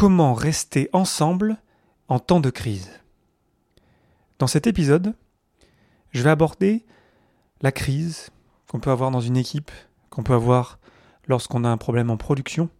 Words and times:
Comment 0.00 0.32
rester 0.32 0.88
ensemble 0.94 1.58
en 2.08 2.18
temps 2.20 2.40
de 2.40 2.48
crise 2.48 2.90
Dans 4.38 4.46
cet 4.46 4.66
épisode, 4.66 5.14
je 6.12 6.22
vais 6.22 6.30
aborder 6.30 6.86
la 7.60 7.70
crise 7.70 8.30
qu'on 8.66 8.80
peut 8.80 8.90
avoir 8.90 9.10
dans 9.10 9.20
une 9.20 9.36
équipe, 9.36 9.70
qu'on 10.08 10.22
peut 10.22 10.32
avoir 10.32 10.78
lorsqu'on 11.26 11.64
a 11.64 11.68
un 11.68 11.76
problème 11.76 12.08
en 12.08 12.16
production 12.16 12.70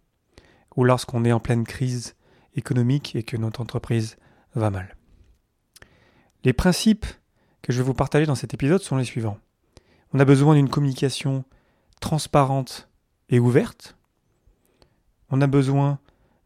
ou 0.75 0.83
lorsqu'on 0.83 1.23
est 1.23 1.31
en 1.31 1.39
pleine 1.39 1.63
crise 1.63 2.15
économique 2.55 3.15
et 3.15 3.21
que 3.21 3.37
notre 3.37 3.61
entreprise 3.61 4.17
va 4.55 4.71
mal. 4.71 4.97
Les 6.43 6.53
principes 6.53 7.05
que 7.61 7.71
je 7.71 7.77
vais 7.77 7.85
vous 7.85 7.93
partager 7.93 8.25
dans 8.25 8.33
cet 8.33 8.55
épisode 8.55 8.81
sont 8.81 8.97
les 8.97 9.05
suivants. 9.05 9.37
On 10.11 10.19
a 10.19 10.25
besoin 10.25 10.55
d'une 10.55 10.69
communication 10.69 11.45
transparente 11.99 12.89
et 13.29 13.37
ouverte. 13.37 13.95
On 15.29 15.39
a 15.41 15.45
besoin 15.45 15.99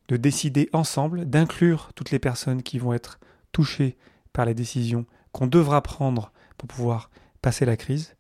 de 0.08 0.18
décider 0.18 0.70
ensemble, 0.74 1.26
d'inclure 1.26 1.92
toutes 1.96 2.12
les 2.12 2.20
personnes 2.20 2.64
qui 2.64 2.80
vont 2.80 2.94
être 2.94 3.20
touchées 3.52 3.98
par 4.34 4.46
les 4.46 4.54
décisions 4.54 5.06
qu'on 5.32 5.48
devra 5.48 5.82
prendre 5.82 6.32
pour 6.58 6.68
pouvoir 6.68 7.10
passer 7.42 7.66
la 7.66 7.78
crise. 7.78 8.16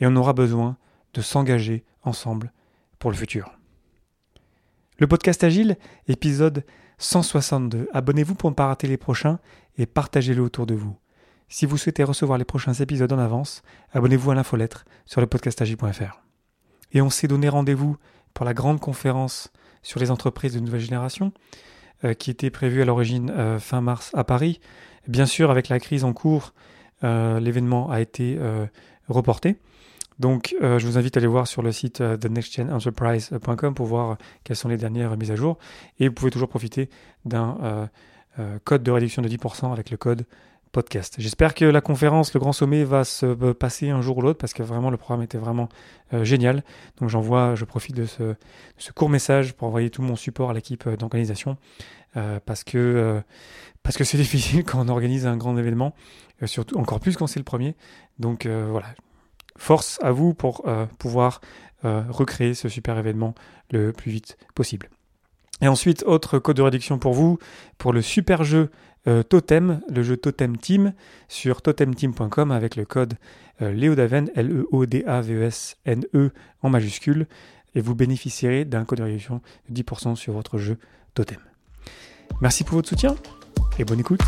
Et 0.00 0.06
on 0.06 0.16
aura 0.16 0.32
besoin 0.32 0.76
de 1.14 1.22
s'engager 1.22 1.84
ensemble 2.02 2.52
pour 2.98 3.10
le 3.10 3.16
futur. 3.16 3.56
Le 4.98 5.06
podcast 5.06 5.44
Agile, 5.44 5.76
épisode 6.08 6.64
162. 6.98 7.88
Abonnez-vous 7.92 8.34
pour 8.34 8.50
ne 8.50 8.54
pas 8.54 8.66
rater 8.66 8.86
les 8.86 8.96
prochains 8.96 9.38
et 9.76 9.86
partagez-le 9.86 10.42
autour 10.42 10.66
de 10.66 10.74
vous. 10.74 10.96
Si 11.48 11.66
vous 11.66 11.76
souhaitez 11.76 12.02
recevoir 12.02 12.38
les 12.38 12.44
prochains 12.44 12.72
épisodes 12.72 13.12
en 13.12 13.18
avance, 13.18 13.62
abonnez-vous 13.92 14.30
à 14.30 14.34
l'infolettre 14.34 14.84
sur 15.04 15.20
le 15.20 15.26
podcastagile.fr. 15.26 16.22
Et 16.92 17.00
on 17.00 17.10
s'est 17.10 17.28
donné 17.28 17.48
rendez-vous 17.48 17.96
pour 18.34 18.44
la 18.44 18.54
grande 18.54 18.80
conférence 18.80 19.52
sur 19.86 20.00
les 20.00 20.10
entreprises 20.10 20.52
de 20.52 20.58
nouvelle 20.58 20.80
génération, 20.80 21.32
euh, 22.04 22.12
qui 22.12 22.32
était 22.32 22.50
prévue 22.50 22.82
à 22.82 22.84
l'origine 22.84 23.30
euh, 23.30 23.60
fin 23.60 23.80
mars 23.80 24.10
à 24.14 24.24
Paris. 24.24 24.58
Bien 25.06 25.26
sûr, 25.26 25.48
avec 25.48 25.68
la 25.68 25.78
crise 25.78 26.02
en 26.02 26.12
cours, 26.12 26.54
euh, 27.04 27.38
l'événement 27.38 27.88
a 27.88 28.00
été 28.00 28.36
reporté. 29.08 29.56
Donc, 30.18 30.56
je 30.60 30.84
vous 30.84 30.98
invite 30.98 31.16
à 31.16 31.20
aller 31.20 31.28
voir 31.28 31.46
sur 31.46 31.62
le 31.62 31.70
site 31.70 31.98
thenextgenenterprise.com 31.98 33.74
pour 33.74 33.86
voir 33.86 34.16
quelles 34.42 34.56
sont 34.56 34.68
les 34.68 34.78
dernières 34.78 35.16
mises 35.16 35.30
à 35.30 35.36
jour. 35.36 35.58
Et 36.00 36.08
vous 36.08 36.14
pouvez 36.14 36.30
toujours 36.30 36.48
profiter 36.48 36.88
d'un 37.24 37.88
code 38.64 38.82
de 38.82 38.90
réduction 38.90 39.22
de 39.22 39.28
10% 39.28 39.72
avec 39.72 39.90
le 39.90 39.98
code 39.98 40.24
J'espère 41.18 41.54
que 41.54 41.64
la 41.64 41.80
conférence, 41.80 42.34
le 42.34 42.40
grand 42.40 42.52
sommet, 42.52 42.84
va 42.84 43.04
se 43.04 43.52
passer 43.52 43.90
un 43.90 44.02
jour 44.02 44.18
ou 44.18 44.22
l'autre 44.22 44.38
parce 44.38 44.52
que 44.52 44.62
vraiment 44.62 44.90
le 44.90 44.96
programme 44.96 45.22
était 45.22 45.38
vraiment 45.38 45.68
euh, 46.12 46.24
génial. 46.24 46.64
Donc 47.00 47.08
j'envoie, 47.08 47.54
je 47.54 47.64
profite 47.64 47.96
de 47.96 48.04
ce, 48.04 48.34
court 48.94 49.08
message 49.08 49.54
pour 49.54 49.68
envoyer 49.68 49.90
tout 49.90 50.02
mon 50.02 50.16
support 50.16 50.50
à 50.50 50.54
l'équipe 50.54 50.86
euh, 50.86 50.96
d'organisation 50.96 51.56
euh, 52.16 52.40
parce 52.44 52.62
que 52.64 53.22
parce 53.82 53.96
que 53.96 54.04
c'est 54.04 54.18
difficile 54.26 54.64
quand 54.64 54.84
on 54.84 54.88
organise 54.88 55.26
un 55.26 55.36
grand 55.36 55.56
événement, 55.56 55.94
surtout 56.44 56.78
encore 56.78 57.00
plus 57.00 57.16
quand 57.16 57.26
c'est 57.26 57.40
le 57.40 57.44
premier. 57.44 57.74
Donc 58.18 58.46
voilà, 58.46 58.88
force 59.56 59.98
à 60.02 60.12
vous 60.12 60.34
pour 60.34 60.64
pouvoir 60.98 61.40
recréer 61.82 62.54
ce 62.54 62.68
super 62.68 62.98
événement 62.98 63.34
le 63.70 63.92
plus 63.92 64.10
vite 64.10 64.36
possible. 64.54 64.90
Et 65.62 65.68
ensuite, 65.68 66.02
autre 66.04 66.38
code 66.38 66.56
de 66.56 66.62
réduction 66.62 66.98
pour 66.98 67.14
vous, 67.14 67.38
pour 67.78 67.92
le 67.92 68.02
super 68.02 68.44
jeu 68.44 68.70
euh, 69.06 69.22
Totem, 69.22 69.80
le 69.88 70.02
jeu 70.02 70.16
Totem 70.16 70.56
Team, 70.56 70.92
sur 71.28 71.62
totemteam.com 71.62 72.50
avec 72.50 72.76
le 72.76 72.84
code 72.84 73.14
euh, 73.62 73.72
Léodaven, 73.72 74.30
L-E-O-D-A-V-E-S-N-E 74.34 76.16
e 76.16 76.30
en 76.62 76.70
majuscule, 76.70 77.26
et 77.74 77.80
vous 77.80 77.94
bénéficierez 77.94 78.64
d'un 78.64 78.84
code 78.84 78.98
de 78.98 79.04
réduction 79.04 79.40
de 79.68 79.82
10% 79.82 80.16
sur 80.16 80.32
votre 80.32 80.58
jeu 80.58 80.78
Totem. 81.14 81.38
Merci 82.40 82.64
pour 82.64 82.76
votre 82.76 82.88
soutien 82.88 83.14
et 83.78 83.84
bonne 83.84 84.00
écoute. 84.00 84.20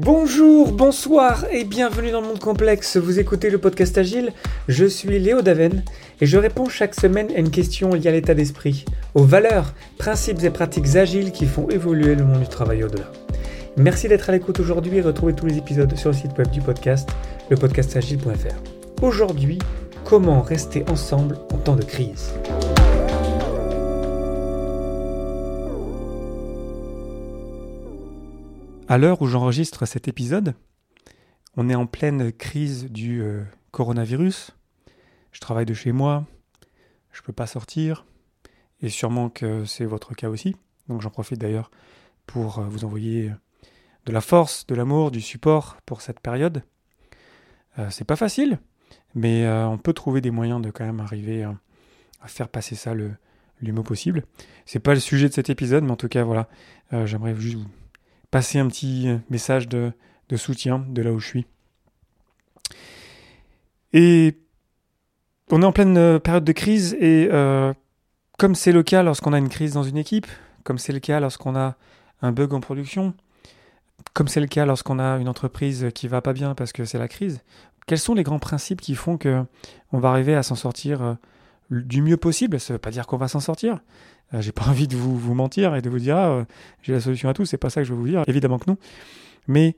Bonjour, 0.00 0.70
bonsoir 0.70 1.44
et 1.50 1.64
bienvenue 1.64 2.12
dans 2.12 2.20
le 2.20 2.28
monde 2.28 2.38
complexe. 2.38 2.96
Vous 2.96 3.18
écoutez 3.18 3.50
le 3.50 3.58
podcast 3.58 3.98
Agile. 3.98 4.32
Je 4.68 4.84
suis 4.84 5.18
Léo 5.18 5.42
Daven 5.42 5.82
et 6.20 6.26
je 6.26 6.38
réponds 6.38 6.68
chaque 6.68 6.94
semaine 6.94 7.26
à 7.34 7.40
une 7.40 7.50
question 7.50 7.90
liée 7.94 8.06
à 8.06 8.12
l'état 8.12 8.32
d'esprit, 8.32 8.84
aux 9.16 9.24
valeurs, 9.24 9.74
principes 9.98 10.44
et 10.44 10.50
pratiques 10.50 10.94
agiles 10.94 11.32
qui 11.32 11.46
font 11.46 11.68
évoluer 11.68 12.14
le 12.14 12.24
monde 12.24 12.38
du 12.38 12.48
travail 12.48 12.84
au-delà. 12.84 13.10
Merci 13.76 14.06
d'être 14.06 14.28
à 14.28 14.32
l'écoute 14.32 14.60
aujourd'hui 14.60 14.98
et 14.98 15.00
retrouvez 15.00 15.32
tous 15.32 15.46
les 15.46 15.58
épisodes 15.58 15.92
sur 15.96 16.10
le 16.10 16.16
site 16.16 16.38
web 16.38 16.48
du 16.52 16.60
podcast, 16.60 17.08
lepodcastagile.fr. 17.50 19.02
Aujourd'hui, 19.02 19.58
comment 20.04 20.42
rester 20.42 20.84
ensemble 20.88 21.38
en 21.52 21.56
temps 21.56 21.76
de 21.76 21.82
crise? 21.82 22.34
À 28.90 28.96
l'heure 28.96 29.20
où 29.20 29.26
j'enregistre 29.26 29.84
cet 29.84 30.08
épisode, 30.08 30.54
on 31.58 31.68
est 31.68 31.74
en 31.74 31.84
pleine 31.84 32.32
crise 32.32 32.90
du 32.90 33.20
euh, 33.20 33.44
coronavirus. 33.70 34.52
Je 35.30 35.40
travaille 35.40 35.66
de 35.66 35.74
chez 35.74 35.92
moi, 35.92 36.24
je 37.12 37.20
ne 37.20 37.26
peux 37.26 37.34
pas 37.34 37.46
sortir, 37.46 38.06
et 38.80 38.88
sûrement 38.88 39.28
que 39.28 39.66
c'est 39.66 39.84
votre 39.84 40.14
cas 40.14 40.30
aussi. 40.30 40.56
Donc 40.88 41.02
j'en 41.02 41.10
profite 41.10 41.38
d'ailleurs 41.38 41.70
pour 42.24 42.60
euh, 42.60 42.64
vous 42.64 42.86
envoyer 42.86 43.30
de 44.06 44.12
la 44.12 44.22
force, 44.22 44.66
de 44.66 44.74
l'amour, 44.74 45.10
du 45.10 45.20
support 45.20 45.76
pour 45.84 46.00
cette 46.00 46.20
période. 46.20 46.62
Euh, 47.78 47.90
c'est 47.90 48.06
pas 48.06 48.16
facile, 48.16 48.58
mais 49.14 49.46
on 49.46 49.76
peut 49.76 49.92
trouver 49.92 50.22
des 50.22 50.30
moyens 50.30 50.62
de 50.62 50.70
quand 50.70 50.86
même 50.86 51.00
arriver 51.00 51.42
à 51.42 52.26
faire 52.26 52.48
passer 52.48 52.74
ça 52.74 52.94
le, 52.94 53.12
le 53.60 53.72
mieux 53.74 53.82
possible. 53.82 54.24
C'est 54.64 54.78
pas 54.78 54.94
le 54.94 55.00
sujet 55.00 55.28
de 55.28 55.34
cet 55.34 55.50
épisode, 55.50 55.84
mais 55.84 55.90
en 55.90 55.96
tout 55.96 56.08
cas 56.08 56.24
voilà, 56.24 56.48
j'aimerais 57.04 57.34
juste 57.34 57.58
vous 57.58 57.68
passer 58.30 58.58
un 58.58 58.68
petit 58.68 59.08
message 59.30 59.68
de, 59.68 59.92
soutien 60.36 60.84
de 60.88 61.02
là 61.02 61.12
où 61.12 61.18
je 61.18 61.26
suis. 61.26 61.46
Et 63.92 64.38
on 65.50 65.62
est 65.62 65.64
en 65.64 65.72
pleine 65.72 65.96
euh, 65.96 66.18
période 66.18 66.44
de 66.44 66.52
crise 66.52 66.94
et 67.00 67.28
euh, 67.32 67.72
comme 68.38 68.54
c'est 68.54 68.72
le 68.72 68.82
cas 68.82 69.02
lorsqu'on 69.02 69.32
a 69.32 69.38
une 69.38 69.48
crise 69.48 69.72
dans 69.72 69.82
une 69.82 69.96
équipe, 69.96 70.26
comme 70.62 70.76
c'est 70.76 70.92
le 70.92 71.00
cas 71.00 71.20
lorsqu'on 71.20 71.56
a 71.56 71.76
un 72.20 72.32
bug 72.32 72.52
en 72.52 72.60
production, 72.60 73.14
comme 74.12 74.28
c'est 74.28 74.40
le 74.40 74.46
cas 74.46 74.66
lorsqu'on 74.66 74.98
a 74.98 75.16
une 75.18 75.28
entreprise 75.28 75.88
qui 75.94 76.08
va 76.08 76.20
pas 76.20 76.32
bien 76.34 76.54
parce 76.54 76.72
que 76.72 76.84
c'est 76.84 76.98
la 76.98 77.08
crise, 77.08 77.40
quels 77.86 77.98
sont 77.98 78.14
les 78.14 78.22
grands 78.22 78.38
principes 78.38 78.80
qui 78.80 78.94
font 78.94 79.16
que 79.16 79.44
on 79.92 79.98
va 79.98 80.10
arriver 80.10 80.34
à 80.34 80.42
s'en 80.42 80.54
sortir 80.54 81.02
euh, 81.02 81.14
du 81.70 82.02
mieux 82.02 82.18
possible? 82.18 82.60
Ça 82.60 82.72
ne 82.72 82.74
veut 82.74 82.80
pas 82.80 82.90
dire 82.90 83.06
qu'on 83.06 83.16
va 83.16 83.28
s'en 83.28 83.40
sortir, 83.40 83.74
euh, 83.74 83.78
j'ai 84.34 84.52
pas 84.52 84.66
envie 84.68 84.88
de 84.88 84.96
vous, 84.96 85.16
vous, 85.16 85.34
mentir 85.34 85.74
et 85.74 85.82
de 85.82 85.90
vous 85.90 85.98
dire 85.98 86.16
ah, 86.16 86.28
euh, 86.28 86.44
j'ai 86.82 86.92
la 86.92 87.00
solution 87.00 87.28
à 87.28 87.34
tout, 87.34 87.44
c'est 87.44 87.56
pas 87.56 87.70
ça 87.70 87.80
que 87.80 87.86
je 87.86 87.92
veux 87.92 87.98
vous 87.98 88.08
dire, 88.08 88.22
évidemment 88.26 88.58
que 88.58 88.70
non. 88.70 88.76
Mais 89.46 89.76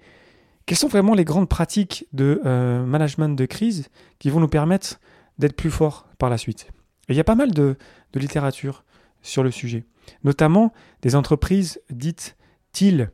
quelles 0.67 0.79
sont 0.79 0.89
vraiment 0.89 1.15
les 1.15 1.25
grandes 1.25 1.49
pratiques 1.49 2.07
de 2.13 2.41
euh, 2.45 2.85
management 2.85 3.37
de 3.37 3.47
crise 3.47 3.89
qui 4.19 4.31
vont 4.31 4.41
nous 4.41 4.49
permettre 4.49 5.01
d'être 5.39 5.57
plus 5.57 5.71
forts 5.71 6.07
par 6.19 6.31
la 6.31 6.39
suite? 6.39 6.69
Il 7.09 7.17
y 7.17 7.21
a 7.21 7.25
pas 7.25 7.35
mal 7.35 7.53
de, 7.53 7.77
de, 8.13 8.21
littérature 8.21 8.85
sur 9.23 9.43
le 9.43 9.51
sujet, 9.51 9.85
notamment 10.23 10.73
des 11.03 11.17
entreprises 11.17 11.81
dites 11.91 12.37
TIL, 12.73 13.11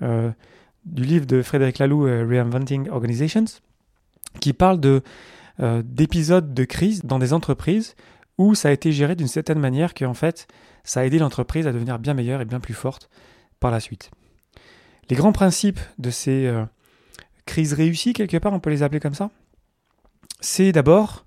du 0.00 1.04
livre 1.04 1.26
de 1.26 1.42
Frédéric 1.42 1.78
Laloux, 1.78 2.02
Reinventing 2.02 2.88
Organizations, 2.90 3.44
qui 4.40 4.52
parle 4.52 4.80
de 4.80 5.02
d'épisodes 5.84 6.52
de 6.52 6.64
crise 6.64 7.02
dans 7.04 7.18
des 7.18 7.32
entreprises 7.32 7.94
où 8.38 8.54
ça 8.54 8.68
a 8.68 8.72
été 8.72 8.92
géré 8.92 9.14
d'une 9.16 9.28
certaine 9.28 9.58
manière 9.58 9.94
que 9.94 10.04
en 10.04 10.14
fait 10.14 10.46
ça 10.86 11.00
a 11.00 11.04
aidé 11.04 11.18
l'entreprise 11.18 11.66
à 11.66 11.72
devenir 11.72 11.98
bien 11.98 12.14
meilleure 12.14 12.40
et 12.40 12.46
bien 12.46 12.60
plus 12.60 12.72
forte 12.72 13.10
par 13.60 13.70
la 13.70 13.80
suite. 13.80 14.10
Les 15.10 15.16
grands 15.16 15.32
principes 15.32 15.80
de 15.98 16.10
ces 16.10 16.46
euh, 16.46 16.64
crises 17.44 17.74
réussies, 17.74 18.12
quelque 18.12 18.36
part, 18.38 18.52
on 18.52 18.60
peut 18.60 18.70
les 18.70 18.82
appeler 18.82 19.00
comme 19.00 19.14
ça, 19.14 19.30
c'est 20.40 20.72
d'abord 20.72 21.26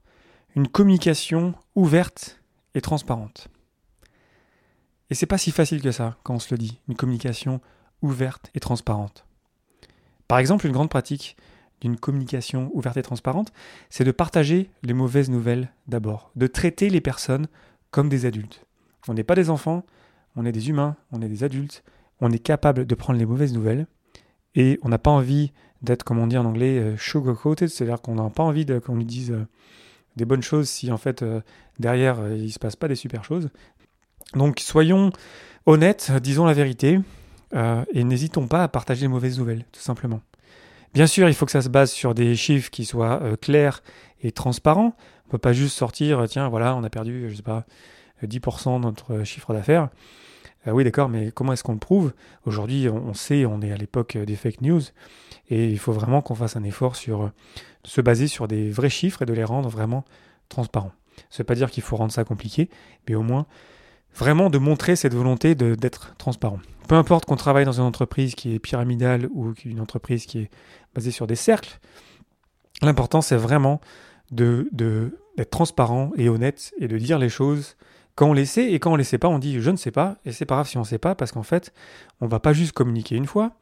une 0.56 0.68
communication 0.68 1.54
ouverte 1.76 2.42
et 2.74 2.82
transparente. 2.82 3.50
Et 5.10 5.16
c'est 5.16 5.26
pas 5.26 5.38
si 5.38 5.52
facile 5.52 5.82
que 5.82 5.92
ça 5.92 6.18
quand 6.24 6.36
on 6.36 6.40
se 6.40 6.54
le 6.54 6.58
dit, 6.58 6.80
une 6.88 6.96
communication 6.96 7.62
ouverte 8.02 8.50
et 8.56 8.60
transparente. 8.60 9.26
Par 10.28 10.40
exemple, 10.40 10.68
une 10.68 10.74
grande 10.74 10.90
pratique 10.90 11.36
d'une 11.82 11.98
communication 11.98 12.70
ouverte 12.74 12.98
et 12.98 13.02
transparente, 13.02 13.52
c'est 13.90 14.04
de 14.04 14.12
partager 14.12 14.70
les 14.84 14.94
mauvaises 14.94 15.30
nouvelles 15.30 15.72
d'abord, 15.88 16.32
de 16.36 16.48
traiter 16.48 16.90
les 16.90 17.02
personnes 17.02 17.48
comme 17.92 18.10
des 18.10 18.26
adultes. 18.26 18.66
On 19.08 19.14
n'est 19.14 19.24
pas 19.24 19.36
des 19.36 19.50
enfants, 19.50 19.86
on 20.36 20.46
est 20.46 20.52
des 20.52 20.70
humains, 20.70 20.96
on 21.12 21.22
est 21.22 21.28
des 21.28 21.44
adultes, 21.44 21.84
on 22.22 22.32
est 22.32 22.40
capable 22.40 22.86
de 22.86 22.96
prendre 22.96 23.20
les 23.20 23.26
mauvaises 23.26 23.54
nouvelles 23.54 23.88
et 24.56 24.80
on 24.84 24.90
n'a 24.90 24.98
pas 24.98 25.12
envie 25.12 25.52
d'être, 25.82 26.04
comme 26.04 26.20
on 26.20 26.28
dit 26.28 26.38
en 26.38 26.46
anglais, 26.46 26.80
euh, 26.80 26.98
sugar-coated, 26.98 27.70
c'est-à-dire 27.70 28.02
qu'on 28.02 28.16
n'a 28.16 28.30
pas 28.30 28.44
envie 28.44 28.66
qu'on 28.66 28.96
nous 28.96 29.04
dise 29.04 29.32
euh, 29.32 29.48
des 30.16 30.26
bonnes 30.26 30.42
choses 30.42 30.68
si 30.70 30.92
en 30.92 30.98
fait 30.98 31.22
euh, 31.22 31.42
derrière 31.80 32.18
il 32.34 32.44
ne 32.44 32.50
se 32.50 32.60
passe 32.60 32.76
pas 32.76 32.88
des 32.88 32.96
super 32.96 33.24
choses. 33.24 33.50
Donc 34.34 34.60
soyons 34.60 35.12
honnêtes, 35.66 36.12
disons 36.22 36.46
la 36.46 36.54
vérité 36.54 37.00
et 37.94 38.04
n'hésitons 38.04 38.48
pas 38.48 38.64
à 38.64 38.68
partager 38.68 39.02
les 39.02 39.08
mauvaises 39.08 39.40
nouvelles, 39.40 39.66
tout 39.72 39.82
simplement. 39.82 40.22
Bien 40.94 41.08
sûr, 41.08 41.28
il 41.28 41.34
faut 41.34 41.48
que 41.48 41.52
ça 41.52 41.64
se 41.64 41.70
base 41.70 41.92
sur 41.92 42.14
des 42.14 42.36
chiffres 42.36 42.70
qui 42.70 42.86
soient 42.86 43.22
clairs 43.42 43.82
et 44.22 44.32
transparents. 44.32 44.96
On 45.26 45.30
peut 45.32 45.40
pas 45.40 45.54
juste 45.54 45.76
sortir, 45.76 46.24
tiens, 46.30 46.48
voilà, 46.48 46.76
on 46.76 46.84
a 46.84 46.92
perdu, 46.92 47.28
je 47.28 47.36
sais 47.36 47.42
pas, 47.42 47.66
10% 48.28 48.80
de 48.80 48.86
notre 48.86 49.24
chiffre 49.24 49.54
d'affaires. 49.54 49.90
Euh, 50.68 50.72
oui, 50.72 50.84
d'accord, 50.84 51.10
mais 51.10 51.32
comment 51.32 51.54
est-ce 51.54 51.64
qu'on 51.64 51.74
le 51.74 51.80
prouve? 51.80 52.14
Aujourd'hui, 52.46 52.90
on, 52.90 53.14
sait, 53.14 53.46
on 53.46 53.62
est 53.62 53.72
à 53.72 53.78
l'époque 53.78 54.18
des 54.18 54.36
fake 54.36 54.62
news, 54.62 54.82
et 55.50 55.70
il 55.70 55.80
faut 55.80 55.94
vraiment 55.94 56.22
qu'on 56.22 56.36
fasse 56.36 56.56
un 56.56 56.64
effort 56.64 56.96
sur 56.96 57.24
euh, 57.24 57.32
se 57.84 58.02
baser 58.02 58.28
sur 58.28 58.48
des 58.48 58.70
vrais 58.70 58.90
chiffres 58.90 59.22
et 59.22 59.26
de 59.26 59.34
les 59.34 59.44
rendre 59.44 59.70
vraiment 59.70 60.04
transparents. 60.50 60.92
Ça 61.30 61.44
ne 61.44 61.46
pas 61.46 61.56
dire 61.56 61.72
qu'il 61.72 61.84
faut 61.84 61.96
rendre 61.96 62.12
ça 62.12 62.24
compliqué, 62.24 62.70
mais 63.08 63.16
au 63.16 63.24
moins 63.24 63.46
vraiment 64.16 64.50
de 64.50 64.58
montrer 64.58 64.96
cette 64.96 65.14
volonté 65.14 65.56
d'être 65.56 66.16
transparent. 66.18 66.60
Peu 66.88 66.96
importe 66.96 67.26
qu'on 67.26 67.36
travaille 67.36 67.66
dans 67.66 67.80
une 67.80 67.84
entreprise 67.84 68.34
qui 68.36 68.56
est 68.56 68.60
pyramidale 68.60 69.30
ou 69.32 69.54
une 69.64 69.80
entreprise 69.80 70.26
qui 70.26 70.40
est 70.40 70.50
basée 70.96 71.12
sur 71.12 71.28
des 71.28 71.36
cercles, 71.36 71.80
l'important 72.82 73.22
c'est 73.22 73.36
vraiment 73.36 73.80
d'être 74.32 74.66
de, 74.72 75.12
transparent 75.52 76.12
et 76.18 76.30
honnête 76.30 76.74
et 76.80 76.88
de 76.88 76.98
dire 76.98 77.20
les 77.20 77.30
choses 77.30 77.76
quand 78.20 78.32
on 78.32 78.34
les 78.34 78.46
sait 78.46 78.74
et 78.74 78.80
quand 78.80 78.92
on 78.92 78.96
les 78.98 79.06
sait 79.06 79.18
pas, 79.18 79.30
on 79.30 79.40
dit 79.40 79.62
je 79.62 79.72
ne 79.72 79.78
sais 79.78 79.92
pas 79.92 80.18
et 80.26 80.34
c'est 80.34 80.44
pas 80.44 80.56
grave 80.56 80.68
si 80.68 80.76
on 80.76 80.82
ne 80.82 80.86
sait 80.86 80.98
pas 80.98 81.16
parce 81.16 81.32
qu'en 81.32 81.42
fait, 81.42 81.72
on 82.20 82.28
va 82.28 82.42
pas 82.42 82.52
juste 82.52 82.74
communiquer 82.74 83.16
une 83.16 83.26
fois, 83.26 83.54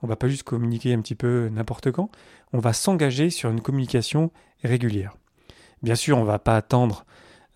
on 0.00 0.06
va 0.06 0.16
pas 0.16 0.26
juste 0.26 0.42
communiquer 0.42 0.94
un 0.94 1.02
petit 1.02 1.14
peu 1.14 1.50
n'importe 1.52 1.92
quand, 1.92 2.08
on 2.54 2.58
va 2.58 2.72
s'engager 2.72 3.28
sur 3.28 3.50
une 3.50 3.60
communication 3.60 4.30
régulière. 4.64 5.14
Bien 5.82 5.96
sûr, 5.96 6.16
on 6.16 6.24
va 6.24 6.38
pas 6.38 6.56
attendre 6.56 7.04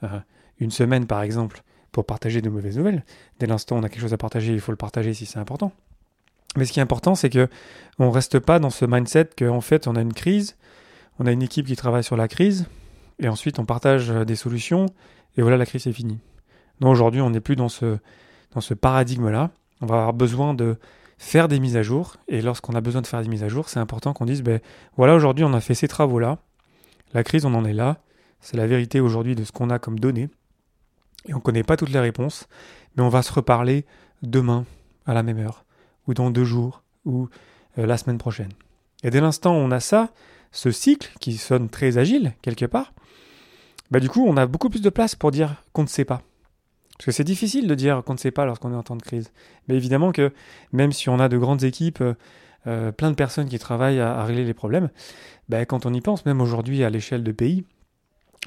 euh, 0.03 0.21
une 0.59 0.71
semaine 0.71 1.07
par 1.07 1.23
exemple 1.23 1.63
pour 1.93 2.05
partager 2.05 2.43
de 2.43 2.51
mauvaises 2.51 2.77
nouvelles. 2.77 3.07
Dès 3.39 3.47
l'instant 3.47 3.79
on 3.79 3.83
a 3.83 3.89
quelque 3.89 4.03
chose 4.03 4.13
à 4.13 4.19
partager, 4.19 4.53
il 4.53 4.61
faut 4.61 4.73
le 4.73 4.77
partager 4.77 5.15
si 5.15 5.25
c'est 5.25 5.39
important. 5.39 5.73
Mais 6.57 6.67
ce 6.67 6.73
qui 6.73 6.81
est 6.81 6.83
important, 6.83 7.15
c'est 7.15 7.31
que 7.31 7.49
on 7.99 8.11
reste 8.11 8.39
pas 8.39 8.59
dans 8.59 8.69
ce 8.69 8.85
mindset 8.85 9.31
qu'en 9.39 9.63
fait 9.63 9.87
on 9.87 9.97
a 9.97 10.03
une 10.03 10.13
crise, 10.13 10.59
on 11.19 11.25
a 11.25 11.33
une 11.33 11.43
équipe 11.43 11.69
qui 11.69 11.77
travaille 11.77 12.05
sur 12.05 12.19
la 12.19 12.29
crise, 12.29 12.67
et 13.19 13.31
ensuite 13.31 13.59
on 13.59 13.65
partage 13.65 14.11
des 14.11 14.37
solutions, 14.37 14.85
et 15.39 15.41
voilà 15.41 15.57
la 15.57 15.65
crise 15.65 15.87
est 15.87 15.93
finie. 15.95 16.19
Non, 16.81 16.91
aujourd'hui, 16.91 17.21
on 17.21 17.31
n'est 17.31 17.41
plus 17.41 17.57
dans 17.57 17.69
ce, 17.69 17.99
dans 18.55 18.61
ce 18.61 18.75
paradigme-là. 18.75 19.51
On 19.81 19.87
va 19.87 19.97
avoir 19.97 20.13
besoin 20.13 20.55
de 20.55 20.77
faire 21.19 21.49
des 21.49 21.61
mises 21.61 21.77
à 21.77 21.83
jour. 21.83 22.17
Et 22.29 22.43
lorsqu'on 22.43 22.75
a 22.75 22.81
besoin 22.81 23.03
de 23.03 23.07
faire 23.07 23.23
des 23.23 23.29
mises 23.29 23.45
à 23.45 23.49
jour, 23.49 23.69
c'est 23.69 23.79
important 23.79 24.13
qu'on 24.13 24.25
dise, 24.25 24.43
ben 24.43 24.61
voilà, 24.97 25.15
aujourd'hui, 25.15 25.45
on 25.45 25.53
a 25.53 25.61
fait 25.61 25.75
ces 25.75 25.89
travaux-là. 25.89 26.39
La 27.13 27.23
crise, 27.25 27.45
on 27.45 27.55
en 27.55 27.65
est 27.65 27.73
là. 27.73 27.99
C'est 28.41 28.57
la 28.57 28.67
vérité 28.67 29.01
aujourd'hui 29.01 29.35
de 29.35 29.45
ce 29.45 29.53
qu'on 29.53 29.71
a 29.71 29.79
comme 29.79 29.99
données. 29.99 30.29
Et 31.27 31.35
on 31.35 31.39
ne 31.39 31.43
connaît 31.43 31.63
pas 31.63 31.77
toutes 31.77 31.91
les 31.91 32.01
réponses. 32.01 32.49
Mais 32.97 33.03
on 33.03 33.09
va 33.09 33.23
se 33.23 33.33
reparler 33.33 33.85
demain, 34.23 34.65
à 35.07 35.15
la 35.15 35.23
même 35.23 35.39
heure, 35.39 35.65
ou 36.07 36.15
dans 36.15 36.31
deux 36.31 36.45
jours, 36.45 36.83
ou 37.05 37.29
euh, 37.79 37.87
la 37.87 37.97
semaine 37.99 38.19
prochaine. 38.19 38.53
Et 39.03 39.11
dès 39.11 39.21
l'instant 39.21 39.55
où 39.55 39.59
on 39.59 39.71
a 39.71 39.81
ça, 39.81 40.11
ce 40.53 40.71
cycle 40.71 41.13
qui 41.21 41.37
sonne 41.37 41.69
très 41.69 41.99
agile, 41.99 42.33
quelque 42.43 42.67
part, 42.67 42.93
bah 43.91 44.01
du 44.01 44.09
coup, 44.09 44.25
on 44.27 44.37
a 44.37 44.47
beaucoup 44.47 44.71
plus 44.71 44.83
de 44.83 44.91
place 44.91 45.15
pour 45.15 45.31
dire 45.31 45.63
qu'on 45.73 45.83
ne 45.83 45.89
sait 45.89 46.05
pas. 46.05 46.23
Parce 47.01 47.07
que 47.07 47.13
c'est 47.13 47.25
difficile 47.25 47.67
de 47.67 47.75
dire 47.75 48.03
qu'on 48.05 48.13
ne 48.13 48.19
sait 48.19 48.31
pas 48.31 48.45
lorsqu'on 48.45 48.75
est 48.75 48.77
en 48.77 48.83
temps 48.83 48.95
de 48.95 49.01
crise. 49.01 49.33
Mais 49.67 49.75
évidemment 49.75 50.13
que 50.13 50.35
même 50.75 50.93
si 50.93 51.09
on 51.09 51.19
a 51.19 51.31
de 51.31 51.39
grandes 51.39 51.65
équipes, 51.65 52.03
euh, 52.03 52.13
euh, 52.67 52.93
plein 52.93 53.09
de 53.09 53.15
personnes 53.15 53.49
qui 53.49 53.59
travaillent 53.59 54.01
à, 54.01 54.23
régler 54.23 54.45
les 54.45 54.53
problèmes, 54.53 54.91
ben, 55.49 55.65
quand 55.65 55.87
on 55.87 55.95
y 55.95 56.03
pense, 56.03 56.27
même 56.27 56.43
aujourd'hui 56.43 56.85
à 56.85 56.91
l'échelle 56.91 57.25
de 57.25 57.33
pays, 57.33 57.65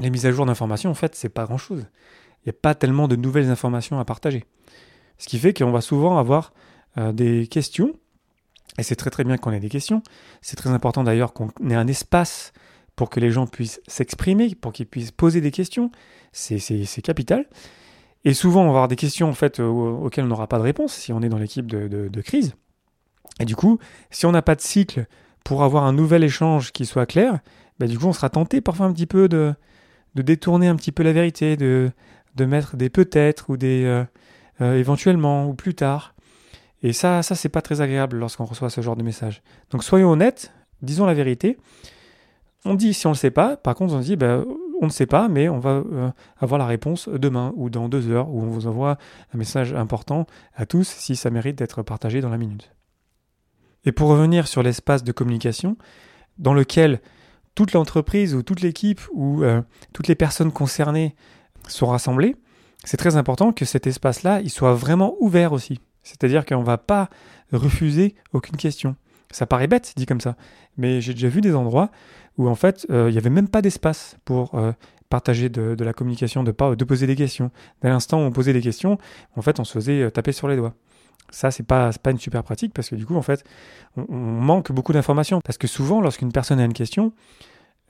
les 0.01 0.11
mises 0.11 0.27
à 0.27 0.31
jour 0.31 0.45
d'informations, 0.45 0.91
en 0.91 0.93
fait, 0.93 1.15
c'est 1.15 1.29
pas 1.29 1.45
grand-chose. 1.45 1.87
Il 2.45 2.49
n'y 2.49 2.51
a 2.51 2.59
pas 2.61 2.75
tellement 2.75 3.07
de 3.07 3.15
nouvelles 3.15 3.49
informations 3.49 3.99
à 3.99 4.05
partager. 4.05 4.45
Ce 5.17 5.27
qui 5.27 5.39
fait 5.39 5.55
qu'on 5.55 5.71
va 5.71 5.81
souvent 5.81 6.19
avoir 6.19 6.53
euh, 6.99 7.11
des 7.11 7.47
questions, 7.47 7.95
et 8.77 8.83
c'est 8.83 8.95
très 8.95 9.09
très 9.09 9.23
bien 9.23 9.37
qu'on 9.37 9.51
ait 9.51 9.59
des 9.59 9.69
questions. 9.69 10.03
C'est 10.43 10.57
très 10.57 10.69
important 10.69 11.03
d'ailleurs 11.03 11.33
qu'on 11.33 11.49
ait 11.71 11.73
un 11.73 11.87
espace 11.87 12.53
pour 12.95 13.09
que 13.09 13.19
les 13.19 13.31
gens 13.31 13.47
puissent 13.47 13.81
s'exprimer, 13.87 14.53
pour 14.53 14.73
qu'ils 14.73 14.85
puissent 14.85 15.11
poser 15.11 15.41
des 15.41 15.49
questions. 15.49 15.89
C'est 16.33 17.01
capital. 17.01 17.47
Et 18.25 18.33
souvent, 18.33 18.61
on 18.61 18.65
va 18.65 18.69
avoir 18.69 18.87
des 18.87 18.95
questions 18.95 19.29
en 19.29 19.33
fait 19.33 19.59
auxquelles 19.59 20.25
on 20.25 20.29
n'aura 20.29 20.47
pas 20.47 20.57
de 20.57 20.63
réponse 20.63 20.93
si 20.93 21.11
on 21.11 21.21
est 21.21 21.29
dans 21.29 21.37
l'équipe 21.37 21.69
de, 21.69 22.21
crise. 22.21 22.55
Et 23.39 23.45
du 23.45 23.55
coup, 23.55 23.79
si 24.11 24.25
on 24.25 24.31
n'a 24.31 24.41
pas 24.41 24.55
de 24.55 24.61
cycle 24.61 25.05
pour 25.43 25.63
avoir 25.63 25.83
un 25.83 25.93
nouvel 25.93 26.23
échange 26.23 26.71
qui 26.71 26.85
soit 26.85 27.05
clair, 27.05 27.39
bah, 27.79 27.87
du 27.87 27.97
coup, 27.99 28.05
on 28.05 28.13
sera 28.13 28.29
tenté 28.29 28.61
parfois 28.61 28.85
un 28.85 28.93
petit 28.93 29.07
peu 29.07 29.27
de, 29.27 29.53
de 30.15 30.21
détourner 30.21 30.67
un 30.67 30.75
petit 30.75 30.91
peu 30.91 31.03
la 31.03 31.11
vérité, 31.11 31.57
de, 31.57 31.91
de 32.35 32.45
mettre 32.45 32.77
des 32.77 32.89
peut-être 32.89 33.49
ou 33.49 33.57
des 33.57 33.83
euh, 33.85 34.03
euh, 34.61 34.77
éventuellement 34.77 35.47
ou 35.47 35.53
plus 35.53 35.75
tard. 35.75 36.15
Et 36.81 36.93
ça, 36.93 37.23
ça 37.23 37.35
c'est 37.35 37.49
pas 37.49 37.61
très 37.61 37.81
agréable 37.81 38.17
lorsqu'on 38.17 38.45
reçoit 38.45 38.69
ce 38.69 38.81
genre 38.81 38.95
de 38.95 39.03
message. 39.03 39.41
Donc 39.71 39.83
soyons 39.83 40.11
honnêtes, 40.11 40.53
disons 40.81 41.05
la 41.05 41.13
vérité. 41.13 41.57
On 42.65 42.75
dit 42.75 42.93
si 42.93 43.07
on 43.07 43.11
ne 43.11 43.15
le 43.15 43.19
sait 43.19 43.31
pas, 43.31 43.57
par 43.57 43.75
contre 43.75 43.93
on 43.93 43.99
dit 43.99 44.15
bah, 44.15 44.43
on 44.83 44.87
ne 44.87 44.91
sait 44.91 45.05
pas, 45.05 45.29
mais 45.29 45.47
on 45.47 45.59
va 45.59 45.81
euh, 45.91 46.11
avoir 46.37 46.59
la 46.59 46.65
réponse 46.65 47.07
demain 47.07 47.53
ou 47.55 47.69
dans 47.69 47.87
deux 47.87 48.09
heures, 48.09 48.29
où 48.29 48.41
on 48.41 48.47
vous 48.47 48.67
envoie 48.67 48.97
un 49.33 49.37
message 49.37 49.73
important 49.73 50.27
à 50.55 50.65
tous 50.65 50.87
si 50.87 51.15
ça 51.15 51.29
mérite 51.29 51.57
d'être 51.57 51.81
partagé 51.83 52.19
dans 52.19 52.29
la 52.29 52.37
minute. 52.37 52.69
Et 53.85 53.93
pour 53.93 54.09
revenir 54.09 54.47
sur 54.47 54.61
l'espace 54.61 55.03
de 55.03 55.11
communication, 55.13 55.77
dans 56.37 56.53
lequel 56.53 57.01
toute 57.55 57.71
l'entreprise 57.71 58.35
ou 58.35 58.43
toute 58.43 58.61
l'équipe 58.61 58.99
ou 59.13 59.43
euh, 59.43 59.61
toutes 59.93 60.07
les 60.07 60.15
personnes 60.15 60.51
concernées 60.51 61.15
sont 61.69 61.87
rassemblées, 61.87 62.35
c'est 62.83 62.97
très 62.97 63.15
important 63.15 63.53
que 63.53 63.63
cet 63.63 63.87
espace-là, 63.87 64.41
il 64.41 64.49
soit 64.49 64.73
vraiment 64.73 65.15
ouvert 65.21 65.53
aussi. 65.53 65.79
C'est-à-dire 66.03 66.45
qu'on 66.45 66.59
ne 66.59 66.65
va 66.65 66.77
pas 66.77 67.09
refuser 67.53 68.15
aucune 68.33 68.57
question. 68.57 68.97
Ça 69.33 69.45
paraît 69.45 69.67
bête 69.67 69.93
dit 69.97 70.05
comme 70.05 70.21
ça, 70.21 70.35
mais 70.77 71.01
j'ai 71.01 71.13
déjà 71.13 71.27
vu 71.27 71.41
des 71.41 71.55
endroits 71.55 71.89
où 72.37 72.47
en 72.47 72.55
fait 72.55 72.85
euh, 72.89 73.09
il 73.09 73.13
n'y 73.13 73.17
avait 73.17 73.29
même 73.29 73.47
pas 73.47 73.61
d'espace 73.61 74.15
pour 74.25 74.55
euh, 74.55 74.71
partager 75.09 75.49
de, 75.49 75.83
la 75.83 75.93
communication, 75.93 76.43
de, 76.43 76.51
poser 76.51 77.07
des 77.07 77.15
questions. 77.15 77.51
Dès 77.81 77.89
l'instant 77.89 78.19
où 78.19 78.21
on 78.21 78.31
posait 78.31 78.53
des 78.53 78.61
questions, 78.61 78.97
en 79.35 79.41
fait 79.41 79.59
on 79.59 79.63
se 79.63 79.73
faisait 79.73 80.03
euh, 80.03 80.09
taper 80.11 80.31
sur 80.31 80.47
les 80.47 80.55
doigts. 80.55 80.75
Ça, 81.29 81.49
c'est 81.49 81.63
pas, 81.63 81.89
pas 81.91 82.11
une 82.11 82.19
super 82.19 82.43
pratique 82.43 82.73
parce 82.75 82.89
que 82.89 82.95
du 82.95 83.07
coup, 83.07 83.15
en 83.15 83.23
fait, 83.23 83.43
on, 83.95 84.13
manque 84.13 84.71
beaucoup 84.71 84.93
d'informations. 84.93 85.41
Parce 85.41 85.57
que 85.57 85.65
souvent, 85.65 85.99
lorsqu'une 85.99 86.31
personne 86.31 86.59
a 86.59 86.65
une 86.65 86.73
question, 86.73 87.11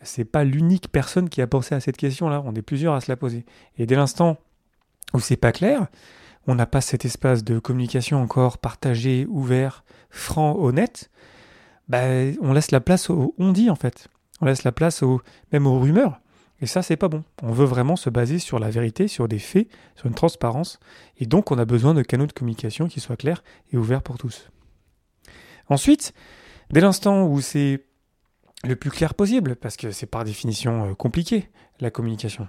c'est 0.02 0.24
pas 0.24 0.46
l'unique 0.46 0.90
personne 0.90 1.28
qui 1.28 1.42
a 1.42 1.48
pensé 1.48 1.76
à 1.76 1.82
cette 1.82 1.98
question-là. 1.98 2.42
On 2.46 2.54
est 2.54 2.62
plusieurs 2.62 2.94
à 2.94 3.02
se 3.02 3.12
la 3.12 3.18
poser. 3.18 3.46
Et 3.78 3.86
dès 3.86 3.96
l'instant 3.96 4.38
où 5.14 5.20
c'est 5.20 5.36
pas 5.36 5.52
clair, 5.52 5.88
on 6.48 6.56
n'a 6.56 6.66
pas 6.66 6.80
cet 6.82 7.06
espace 7.06 7.44
de 7.44 7.60
communication 7.60 8.22
encore 8.22 8.58
partagé, 8.58 9.26
ouvert, 9.30 9.84
franc, 10.10 10.56
honnête, 10.58 11.10
bah, 11.90 12.02
on 12.42 12.54
laisse 12.54 12.72
la 12.72 12.82
place 12.82 13.10
au 13.10 13.36
on 13.38 13.52
dit 13.52 13.70
en 13.70 13.76
fait. 13.76 14.08
On 14.42 14.46
laisse 14.46 14.64
la 14.64 14.72
place 14.72 15.04
même 15.52 15.68
aux 15.68 15.80
rumeurs. 15.80 16.20
Et 16.62 16.66
ça, 16.66 16.82
c'est 16.82 16.96
pas 16.96 17.10
bon. 17.10 17.24
On 17.42 17.52
veut 17.52 17.66
vraiment 17.66 17.98
se 17.98 18.10
baser 18.10 18.40
sur 18.40 18.58
la 18.58 18.70
vérité, 18.70 19.10
sur 19.10 19.28
des 19.28 19.40
faits, 19.40 19.68
sur 19.96 20.08
une 20.08 20.14
transparence. 20.14 20.80
Et 21.18 21.26
donc, 21.26 21.52
on 21.52 21.58
a 21.58 21.66
besoin 21.66 21.94
de 21.94 22.02
canaux 22.04 22.26
de 22.26 22.32
communication 22.32 22.88
qui 22.88 23.02
soient 23.02 23.18
clairs 23.18 23.44
et 23.74 23.78
ouverts 23.78 24.02
pour 24.02 24.18
tous. 24.18 24.50
Ensuite, 25.68 26.14
dès 26.72 26.80
l'instant 26.80 27.26
où 27.26 27.42
c'est 27.42 27.86
le 28.64 28.76
plus 28.78 28.92
clair 28.92 29.14
possible, 29.14 29.58
parce 29.58 29.76
que 29.76 29.92
c'est 29.92 30.06
par 30.06 30.24
définition 30.24 30.92
euh, 30.92 30.94
compliqué, 30.94 31.50
la 31.82 31.92
communication. 31.92 32.48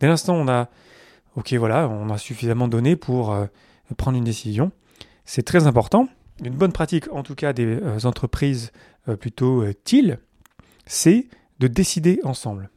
Dès 0.00 0.08
l'instant 0.08 0.34
où 0.34 0.40
on 0.40 0.48
a, 0.48 0.68
ok, 1.36 1.52
voilà, 1.54 1.88
on 1.88 2.10
a 2.10 2.18
suffisamment 2.18 2.66
donné 2.66 2.96
pour 2.96 3.32
euh, 3.32 3.46
prendre 3.96 4.18
une 4.18 4.24
décision, 4.24 4.72
c'est 5.24 5.44
très 5.44 5.66
important 5.68 6.08
une 6.44 6.54
bonne 6.54 6.72
pratique, 6.72 7.10
en 7.12 7.22
tout 7.22 7.34
cas 7.34 7.52
des 7.52 7.66
euh, 7.66 7.98
entreprises 8.04 8.72
euh, 9.08 9.16
plutôt 9.16 9.62
euh, 9.62 9.74
TIL, 9.84 10.18
c'est 10.86 11.28
de 11.58 11.66
décider 11.66 12.20
ensemble. 12.24 12.70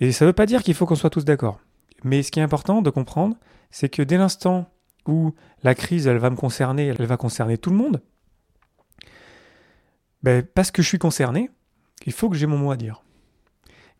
Et 0.00 0.12
ça 0.12 0.24
ne 0.24 0.30
veut 0.30 0.34
pas 0.34 0.46
dire 0.46 0.62
qu'il 0.62 0.74
faut 0.74 0.86
qu'on 0.86 0.94
soit 0.94 1.10
tous 1.10 1.24
d'accord. 1.24 1.60
Mais 2.04 2.22
ce 2.22 2.30
qui 2.30 2.40
est 2.40 2.42
important 2.42 2.82
de 2.82 2.90
comprendre, 2.90 3.36
c'est 3.70 3.88
que 3.88 4.02
dès 4.02 4.18
l'instant 4.18 4.70
où 5.06 5.34
la 5.62 5.74
crise, 5.74 6.08
va 6.08 6.30
me 6.30 6.36
concerner, 6.36 6.86
elle 6.86 7.06
va 7.06 7.16
concerner 7.16 7.58
tout 7.58 7.70
le 7.70 7.76
monde, 7.76 8.00
ben, 10.22 10.42
parce 10.42 10.70
que 10.70 10.82
je 10.82 10.88
suis 10.88 10.98
concerné, 10.98 11.50
il 12.06 12.12
faut 12.12 12.30
que 12.30 12.36
j'ai 12.36 12.46
mon 12.46 12.56
mot 12.56 12.70
à 12.70 12.76
dire. 12.76 13.02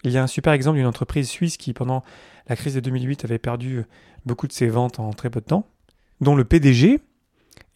Il 0.02 0.12
y 0.12 0.18
a 0.18 0.22
un 0.22 0.26
super 0.26 0.52
exemple 0.52 0.78
d'une 0.78 0.86
entreprise 0.86 1.28
suisse 1.28 1.56
qui, 1.56 1.72
pendant 1.72 2.02
la 2.46 2.56
crise 2.56 2.74
de 2.74 2.80
2008, 2.80 3.24
avait 3.24 3.38
perdu 3.38 3.84
beaucoup 4.24 4.46
de 4.46 4.52
ses 4.52 4.68
ventes 4.68 4.98
en 4.98 5.12
très 5.12 5.30
peu 5.30 5.40
de 5.40 5.46
temps, 5.46 5.66
dont 6.20 6.34
le 6.34 6.44
PDG, 6.44 7.00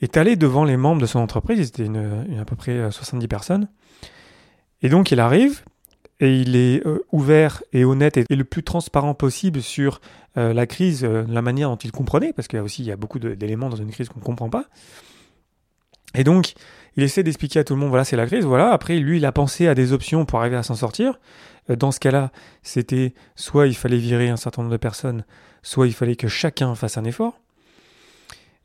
est 0.01 0.17
allé 0.17 0.37
devant 0.37 0.65
les 0.65 0.77
membres 0.77 1.01
de 1.01 1.07
son 1.07 1.19
entreprise, 1.19 1.65
c'était 1.67 1.85
une, 1.85 2.39
à 2.41 2.45
peu 2.45 2.57
près 2.57 2.91
70 2.91 3.25
euh, 3.25 3.29
personnes. 3.29 3.69
Et 4.83 4.89
donc 4.89 5.11
il 5.11 5.21
arrive 5.21 5.65
et 6.21 6.41
il 6.41 6.57
est 6.57 6.87
euh, 6.87 7.05
ouvert 7.13 7.63
et 7.73 7.85
honnête 7.85 8.17
et, 8.17 8.25
le 8.31 8.45
plus 8.45 8.63
transparent 8.63 9.15
possible 9.15 9.61
sur 9.61 10.01
euh, 10.37 10.53
la 10.53 10.67
crise, 10.67 11.05
la 11.05 11.43
manière 11.43 11.69
dont 11.69 11.77
il 11.77 11.91
comprenait, 11.91 12.33
parce 12.33 12.49
qu'il 12.49 12.59
y 12.59 12.61
a 12.61 12.63
aussi 12.63 12.83
il 12.83 12.87
y 12.87 12.93
a 12.93 12.97
beaucoup 12.97 13.19
d'éléments 13.19 13.69
dans 13.69 13.77
une 13.77 13.91
crise 13.91 14.09
qu'on 14.09 14.21
ne 14.21 14.25
comprend 14.25 14.51
pas. 14.51 14.67
Et 16.15 16.25
donc 16.25 16.55
il 16.97 17.03
essaie 17.03 17.23
d'expliquer 17.23 17.61
à 17.61 17.65
tout 17.65 17.75
le 17.75 17.81
monde, 17.81 17.91
voilà 17.91 18.05
c'est 18.05 18.17
la 18.17 18.27
crise, 18.27 18.45
voilà. 18.45 18.71
Après 18.71 18.99
lui 18.99 19.19
il 19.19 19.27
a 19.27 19.33
pensé 19.33 19.67
à 19.67 19.75
des 19.75 19.93
options 19.93 20.25
pour 20.25 20.39
arriver 20.41 20.57
à 20.57 20.63
s'en 20.63 20.75
sortir. 20.75 21.19
Dans 21.69 21.93
ce 21.93 22.01
cas-là, 22.01 22.33
c'était 22.63 23.13
soit 23.37 23.67
il 23.67 23.77
fallait 23.77 23.99
virer 23.99 24.31
un 24.31 24.39
certain 24.39 24.63
nombre 24.63 24.73
de 24.73 24.79
personnes, 24.79 25.25
soit 25.63 25.87
il 25.87 25.93
fallait 25.93 26.17
que 26.17 26.29
chacun 26.29 26.75
fasse 26.75 26.97
un 26.97 27.05
effort. 27.05 27.39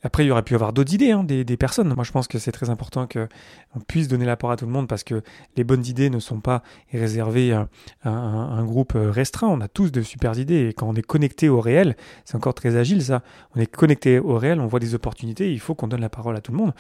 Après, 0.04 0.26
il 0.26 0.28
y 0.28 0.32
aurait 0.32 0.44
pu 0.44 0.54
y 0.54 0.56
avoir 0.56 0.74
d'autres 0.74 0.94
idées 0.94 1.12
hein, 1.12 1.24
des, 1.24 1.58
personnes. 1.58 1.94
Moi, 1.94 2.04
je 2.04 2.12
pense 2.12 2.28
que 2.28 2.38
c'est 2.38 2.52
très 2.52 2.70
important 2.70 3.08
qu'on 3.08 3.80
puisse 3.88 4.10
donner 4.10 4.26
la 4.26 4.36
parole 4.36 4.54
à 4.54 4.58
tout 4.58 4.66
le 4.66 4.72
monde 4.72 4.88
parce 4.88 5.04
que 5.04 5.22
les 5.56 5.64
bonnes 5.64 5.86
idées 5.86 6.10
ne 6.10 6.20
sont 6.20 6.42
pas 6.42 6.62
réservées 6.92 7.54
à, 7.54 7.68
un, 8.04 8.66
groupe 8.66 8.94
restreint. 8.96 9.48
On 9.48 9.62
a 9.62 9.70
tous 9.70 9.92
de 9.92 10.02
super 10.02 10.38
idées 10.38 10.68
et 10.68 10.74
quand 10.74 10.90
on 10.90 10.96
est 10.96 11.02
connecté 11.02 11.48
au 11.48 11.62
réel, 11.62 11.96
c'est 12.26 12.36
encore 12.36 12.54
très 12.54 12.76
agile 12.76 13.02
ça. 13.02 13.24
On 13.56 13.62
est 13.62 13.66
connecté 13.66 14.20
au 14.20 14.38
réel, 14.38 14.60
on 14.60 14.68
voit 14.68 14.80
des 14.80 14.94
opportunités, 14.94 15.52
il 15.52 15.60
faut 15.60 15.74
qu'on 15.74 15.88
donne 15.88 16.02
la 16.02 16.10
parole 16.10 16.36
à 16.36 16.42
tout 16.42 16.52
le 16.52 16.58
monde. 16.58 16.74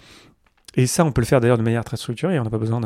Et 0.75 0.87
ça, 0.87 1.05
on 1.05 1.11
peut 1.11 1.21
le 1.21 1.27
faire 1.27 1.39
d'ailleurs 1.39 1.59
de 1.59 1.63
manière 1.63 1.83
très 1.83 1.97
structurée, 1.97 2.39
on 2.39 2.43
n'a 2.43 2.49
pas 2.49 2.57
besoin 2.57 2.81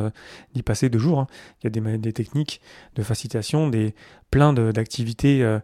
d'y 0.54 0.62
passer 0.62 0.90
deux 0.90 1.00
jours. 1.00 1.20
Hein. 1.20 1.28
Il 1.64 1.76
y 1.76 1.88
a 1.88 1.98
des, 1.98 2.14
techniques 2.14 2.62
de 2.96 3.02
facilitation, 3.04 3.70
des, 3.70 3.96
plein 4.30 4.54
d'activités. 4.54 5.42
Euh, 5.42 5.60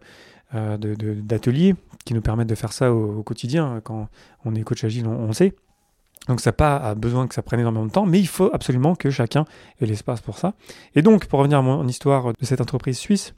d'ateliers 0.52 1.74
qui 2.04 2.14
nous 2.14 2.20
permettent 2.20 2.48
de 2.48 2.54
faire 2.54 2.72
ça 2.72 2.92
au, 2.92 3.22
quotidien. 3.22 3.80
Quand 3.82 4.08
on 4.44 4.54
est 4.54 4.62
coach 4.62 4.84
agile, 4.84 5.06
on, 5.06 5.32
sait. 5.32 5.54
Donc 6.28 6.40
ça 6.40 6.50
n'a 6.50 6.54
pas 6.54 6.94
besoin 6.94 7.26
que 7.26 7.34
ça 7.34 7.42
prenne 7.42 7.60
énormément 7.60 7.86
de 7.86 7.90
temps, 7.90 8.06
mais 8.06 8.20
il 8.20 8.28
faut 8.28 8.50
absolument 8.52 8.94
que 8.94 9.10
chacun 9.10 9.44
ait 9.80 9.86
l'espace 9.86 10.20
pour 10.20 10.38
ça. 10.38 10.54
Et 10.94 11.02
donc, 11.02 11.26
pour 11.26 11.40
revenir 11.40 11.58
à 11.58 11.62
mon 11.62 11.86
histoire 11.88 12.32
de 12.32 12.44
cette 12.44 12.60
entreprise 12.60 12.98
suisse, 12.98 13.34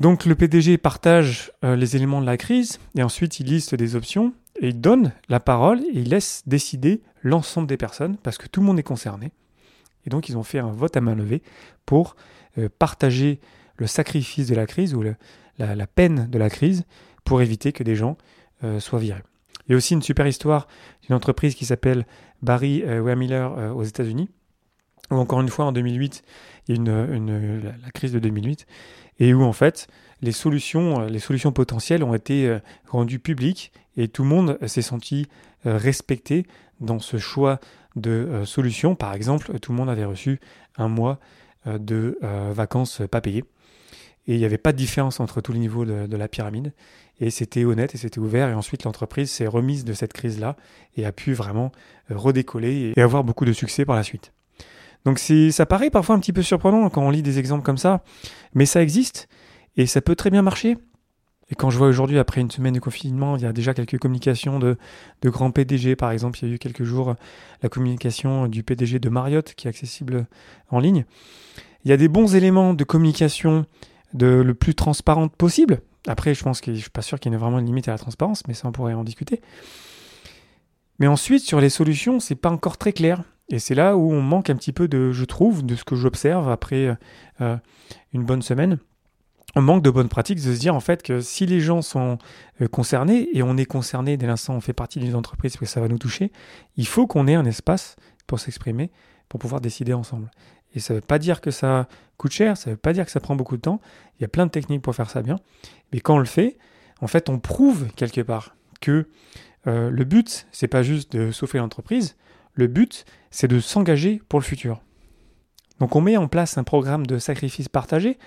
donc 0.00 0.24
le 0.24 0.34
PDG 0.34 0.76
partage 0.76 1.52
euh, 1.64 1.76
les 1.76 1.94
éléments 1.94 2.20
de 2.20 2.26
la 2.26 2.36
crise 2.36 2.80
et 2.96 3.02
ensuite 3.02 3.38
il 3.38 3.46
liste 3.46 3.74
des 3.76 3.94
options 3.94 4.32
et 4.60 4.68
il 4.68 4.80
donne 4.80 5.12
la 5.28 5.38
parole 5.38 5.80
et 5.80 6.00
il 6.00 6.08
laisse 6.08 6.42
décider 6.46 7.00
l'ensemble 7.22 7.68
des 7.68 7.76
personnes 7.76 8.16
parce 8.16 8.36
que 8.36 8.48
tout 8.48 8.60
le 8.60 8.66
monde 8.66 8.78
est 8.78 8.84
concerné. 8.84 9.30
Et 10.04 10.10
donc 10.10 10.28
ils 10.28 10.36
ont 10.36 10.42
fait 10.42 10.58
un 10.58 10.72
vote 10.72 10.96
à 10.96 11.00
main 11.00 11.14
levée 11.14 11.42
pour 11.86 12.16
euh, 12.58 12.68
partager 12.78 13.40
le 13.76 13.86
sacrifice 13.86 14.48
de 14.48 14.54
la 14.54 14.66
crise 14.66 14.94
ou 14.94 15.02
le, 15.02 15.14
la, 15.58 15.86
peine 15.86 16.28
de 16.30 16.38
la 16.38 16.50
crise 16.50 16.84
pour 17.24 17.42
éviter 17.42 17.72
que 17.72 17.82
des 17.82 17.96
gens 17.96 18.16
euh, 18.62 18.80
soient 18.80 18.98
virés. 18.98 19.22
Il 19.66 19.72
y 19.72 19.74
a 19.74 19.76
aussi 19.76 19.94
une 19.94 20.02
super 20.02 20.26
histoire 20.26 20.68
d'une 21.02 21.14
entreprise 21.14 21.54
qui 21.54 21.64
s'appelle 21.64 22.06
Barry 22.42 22.82
euh, 22.82 23.02
euh, 23.02 23.72
aux 23.72 23.82
États-Unis, 23.82 24.28
où 25.10 25.16
encore 25.16 25.40
une 25.40 25.48
fois 25.48 25.64
en 25.64 25.72
2008, 25.72 26.22
il 26.68 26.76
y 26.76 26.90
a 26.90 26.92
la, 26.92 27.90
crise 27.92 28.12
de 28.12 28.18
2008, 28.18 28.66
et 29.20 29.32
où 29.32 29.42
en 29.42 29.52
fait 29.52 29.88
les 30.20 30.32
solutions, 30.32 31.02
euh, 31.02 31.08
les 31.08 31.18
solutions 31.18 31.52
potentielles 31.52 32.04
ont 32.04 32.14
été 32.14 32.58
rendues 32.88 33.18
publiques 33.18 33.72
et 33.96 34.08
tout 34.08 34.22
le 34.22 34.28
monde 34.28 34.58
s'est 34.66 34.82
senti 34.82 35.26
respecté 35.64 36.46
dans 36.80 36.98
ce 36.98 37.16
choix 37.16 37.60
de 37.96 38.42
solutions. 38.44 38.96
Par 38.96 39.14
exemple, 39.14 39.58
tout 39.60 39.72
le 39.72 39.78
monde 39.78 39.88
avait 39.88 40.04
reçu 40.04 40.40
un 40.76 40.88
mois 40.88 41.20
de 41.64 42.18
vacances 42.52 43.02
pas 43.10 43.20
payées. 43.20 43.44
Et 44.26 44.34
il 44.34 44.38
n'y 44.38 44.44
avait 44.44 44.58
pas 44.58 44.72
de 44.72 44.78
différence 44.78 45.20
entre 45.20 45.40
tous 45.40 45.52
les 45.52 45.58
niveaux 45.58 45.84
de, 45.84 46.16
la 46.16 46.28
pyramide. 46.28 46.72
Et 47.20 47.30
c'était 47.30 47.64
honnête 47.64 47.94
et 47.94 47.98
c'était 47.98 48.18
ouvert. 48.18 48.48
Et 48.48 48.54
ensuite, 48.54 48.84
l'entreprise 48.84 49.30
s'est 49.30 49.46
remise 49.46 49.84
de 49.84 49.92
cette 49.92 50.12
crise-là 50.12 50.56
et 50.96 51.04
a 51.04 51.12
pu 51.12 51.32
vraiment 51.34 51.72
euh, 52.10 52.16
redécoller 52.16 52.92
et 52.96 53.00
avoir 53.00 53.22
beaucoup 53.22 53.44
de 53.44 53.52
succès 53.52 53.84
par 53.84 53.96
la 53.96 54.02
suite. 54.02 54.32
Donc 55.04 55.18
ça 55.18 55.66
paraît 55.66 55.90
parfois 55.90 56.14
un 56.14 56.18
petit 56.18 56.32
peu 56.32 56.42
surprenant 56.42 56.88
quand 56.88 57.02
on 57.02 57.10
lit 57.10 57.22
des 57.22 57.38
exemples 57.38 57.62
comme 57.62 57.76
ça, 57.76 58.02
mais 58.54 58.64
ça 58.64 58.82
existe 58.82 59.28
et 59.76 59.84
ça 59.84 60.00
peut 60.00 60.16
très 60.16 60.30
bien 60.30 60.40
marcher. 60.40 60.78
Et 61.50 61.54
quand 61.54 61.68
je 61.68 61.76
vois 61.76 61.88
aujourd'hui, 61.88 62.18
après 62.18 62.40
une 62.40 62.50
semaine 62.50 62.72
de 62.72 62.80
confinement, 62.80 63.36
il 63.36 63.42
y 63.42 63.46
a 63.46 63.52
déjà 63.52 63.74
quelques 63.74 63.98
communications 63.98 64.58
de, 64.58 64.78
de 65.20 65.28
grands 65.28 65.50
PDG. 65.50 65.94
Par 65.94 66.10
exemple, 66.10 66.38
il 66.40 66.48
y 66.48 66.52
a 66.52 66.54
eu 66.54 66.58
quelques 66.58 66.84
jours 66.84 67.16
la 67.62 67.68
communication 67.68 68.48
du 68.48 68.62
PDG 68.62 68.98
de 68.98 69.10
Marriott 69.10 69.52
qui 69.54 69.66
est 69.66 69.70
accessible 69.70 70.26
en 70.70 70.78
ligne. 70.78 71.04
Il 71.84 71.90
y 71.90 71.92
a 71.92 71.98
des 71.98 72.08
bons 72.08 72.34
éléments 72.34 72.72
de 72.72 72.82
communication 72.82 73.66
de 74.14 74.26
le 74.26 74.54
plus 74.54 74.74
transparente 74.74 75.34
possible. 75.36 75.80
Après, 76.06 76.34
je 76.34 76.42
pense 76.42 76.60
que 76.60 76.74
je 76.74 76.80
suis 76.80 76.90
pas 76.90 77.02
sûr 77.02 77.20
qu'il 77.20 77.32
y 77.32 77.34
ait 77.34 77.38
vraiment 77.38 77.58
une 77.58 77.66
limite 77.66 77.88
à 77.88 77.92
la 77.92 77.98
transparence, 77.98 78.46
mais 78.46 78.54
ça 78.54 78.68
on 78.68 78.72
pourrait 78.72 78.94
en 78.94 79.04
discuter. 79.04 79.40
Mais 80.98 81.06
ensuite, 81.06 81.42
sur 81.42 81.60
les 81.60 81.70
solutions, 81.70 82.20
c'est 82.20 82.34
pas 82.34 82.50
encore 82.50 82.76
très 82.76 82.92
clair. 82.92 83.22
Et 83.50 83.58
c'est 83.58 83.74
là 83.74 83.96
où 83.96 84.12
on 84.12 84.22
manque 84.22 84.48
un 84.48 84.56
petit 84.56 84.72
peu 84.72 84.88
de, 84.88 85.12
je 85.12 85.24
trouve, 85.24 85.66
de 85.66 85.74
ce 85.74 85.84
que 85.84 85.96
j'observe 85.96 86.48
après 86.48 86.96
euh, 87.40 87.56
une 88.12 88.24
bonne 88.24 88.42
semaine. 88.42 88.78
On 89.56 89.62
manque 89.62 89.82
de 89.82 89.90
bonnes 89.90 90.08
pratiques 90.08 90.38
de 90.38 90.54
se 90.54 90.58
dire 90.58 90.74
en 90.74 90.80
fait 90.80 91.02
que 91.02 91.20
si 91.20 91.46
les 91.46 91.60
gens 91.60 91.82
sont 91.82 92.18
euh, 92.60 92.68
concernés, 92.68 93.28
et 93.32 93.42
on 93.42 93.56
est 93.56 93.66
concerné 93.66 94.16
dès 94.16 94.26
l'instant 94.26 94.54
on 94.54 94.60
fait 94.60 94.72
partie 94.72 94.98
d'une 94.98 95.14
entreprise 95.14 95.52
parce 95.52 95.60
que 95.60 95.66
ça 95.66 95.80
va 95.80 95.88
nous 95.88 95.98
toucher, 95.98 96.32
il 96.76 96.86
faut 96.86 97.06
qu'on 97.06 97.28
ait 97.28 97.34
un 97.34 97.44
espace 97.44 97.96
pour 98.26 98.40
s'exprimer, 98.40 98.90
pour 99.28 99.38
pouvoir 99.38 99.60
décider 99.60 99.92
ensemble. 99.92 100.30
Et 100.74 100.80
ça 100.80 100.94
ne 100.94 100.98
veut 100.98 101.04
pas 101.06 101.18
dire 101.18 101.40
que 101.40 101.50
ça 101.50 101.88
coûte 102.16 102.32
cher, 102.32 102.56
ça 102.56 102.70
ne 102.70 102.74
veut 102.74 102.80
pas 102.80 102.92
dire 102.92 103.04
que 103.04 103.10
ça 103.10 103.20
prend 103.20 103.36
beaucoup 103.36 103.56
de 103.56 103.62
temps. 103.62 103.80
Il 104.18 104.22
y 104.22 104.24
a 104.24 104.28
plein 104.28 104.46
de 104.46 104.50
techniques 104.50 104.82
pour 104.82 104.94
faire 104.94 105.10
ça 105.10 105.22
bien. 105.22 105.38
Mais 105.92 106.00
quand 106.00 106.16
on 106.16 106.18
le 106.18 106.24
fait, 106.24 106.58
en 107.00 107.06
fait, 107.06 107.28
on 107.28 107.38
prouve 107.38 107.88
quelque 107.96 108.20
part 108.20 108.56
que 108.80 109.08
euh, 109.66 109.90
le 109.90 110.04
but, 110.04 110.46
c'est 110.52 110.68
pas 110.68 110.82
juste 110.82 111.12
de 111.16 111.30
sauver 111.30 111.58
l'entreprise. 111.58 112.16
Le 112.52 112.66
but, 112.66 113.04
c'est 113.30 113.48
de 113.48 113.60
s'engager 113.60 114.22
pour 114.28 114.38
le 114.38 114.44
futur. 114.44 114.80
Donc 115.80 115.96
on 115.96 116.00
met 116.00 116.16
en 116.16 116.28
place 116.28 116.56
un 116.58 116.64
programme 116.64 117.06
de 117.06 117.18
sacrifice 117.18 117.68
partagé. 117.68 118.18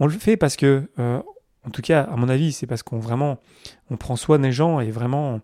On 0.00 0.06
le 0.06 0.12
fait 0.12 0.36
parce 0.36 0.56
que 0.56 0.88
euh, 0.98 1.20
en 1.64 1.70
tout 1.70 1.82
cas, 1.82 2.02
à 2.02 2.16
mon 2.16 2.28
avis, 2.28 2.52
c'est 2.52 2.66
parce 2.66 2.82
qu'on 2.82 2.98
vraiment, 2.98 3.38
on 3.90 3.96
prend 3.96 4.16
soin 4.16 4.38
des 4.38 4.50
gens 4.50 4.80
et 4.80 4.90
vraiment, 4.90 5.40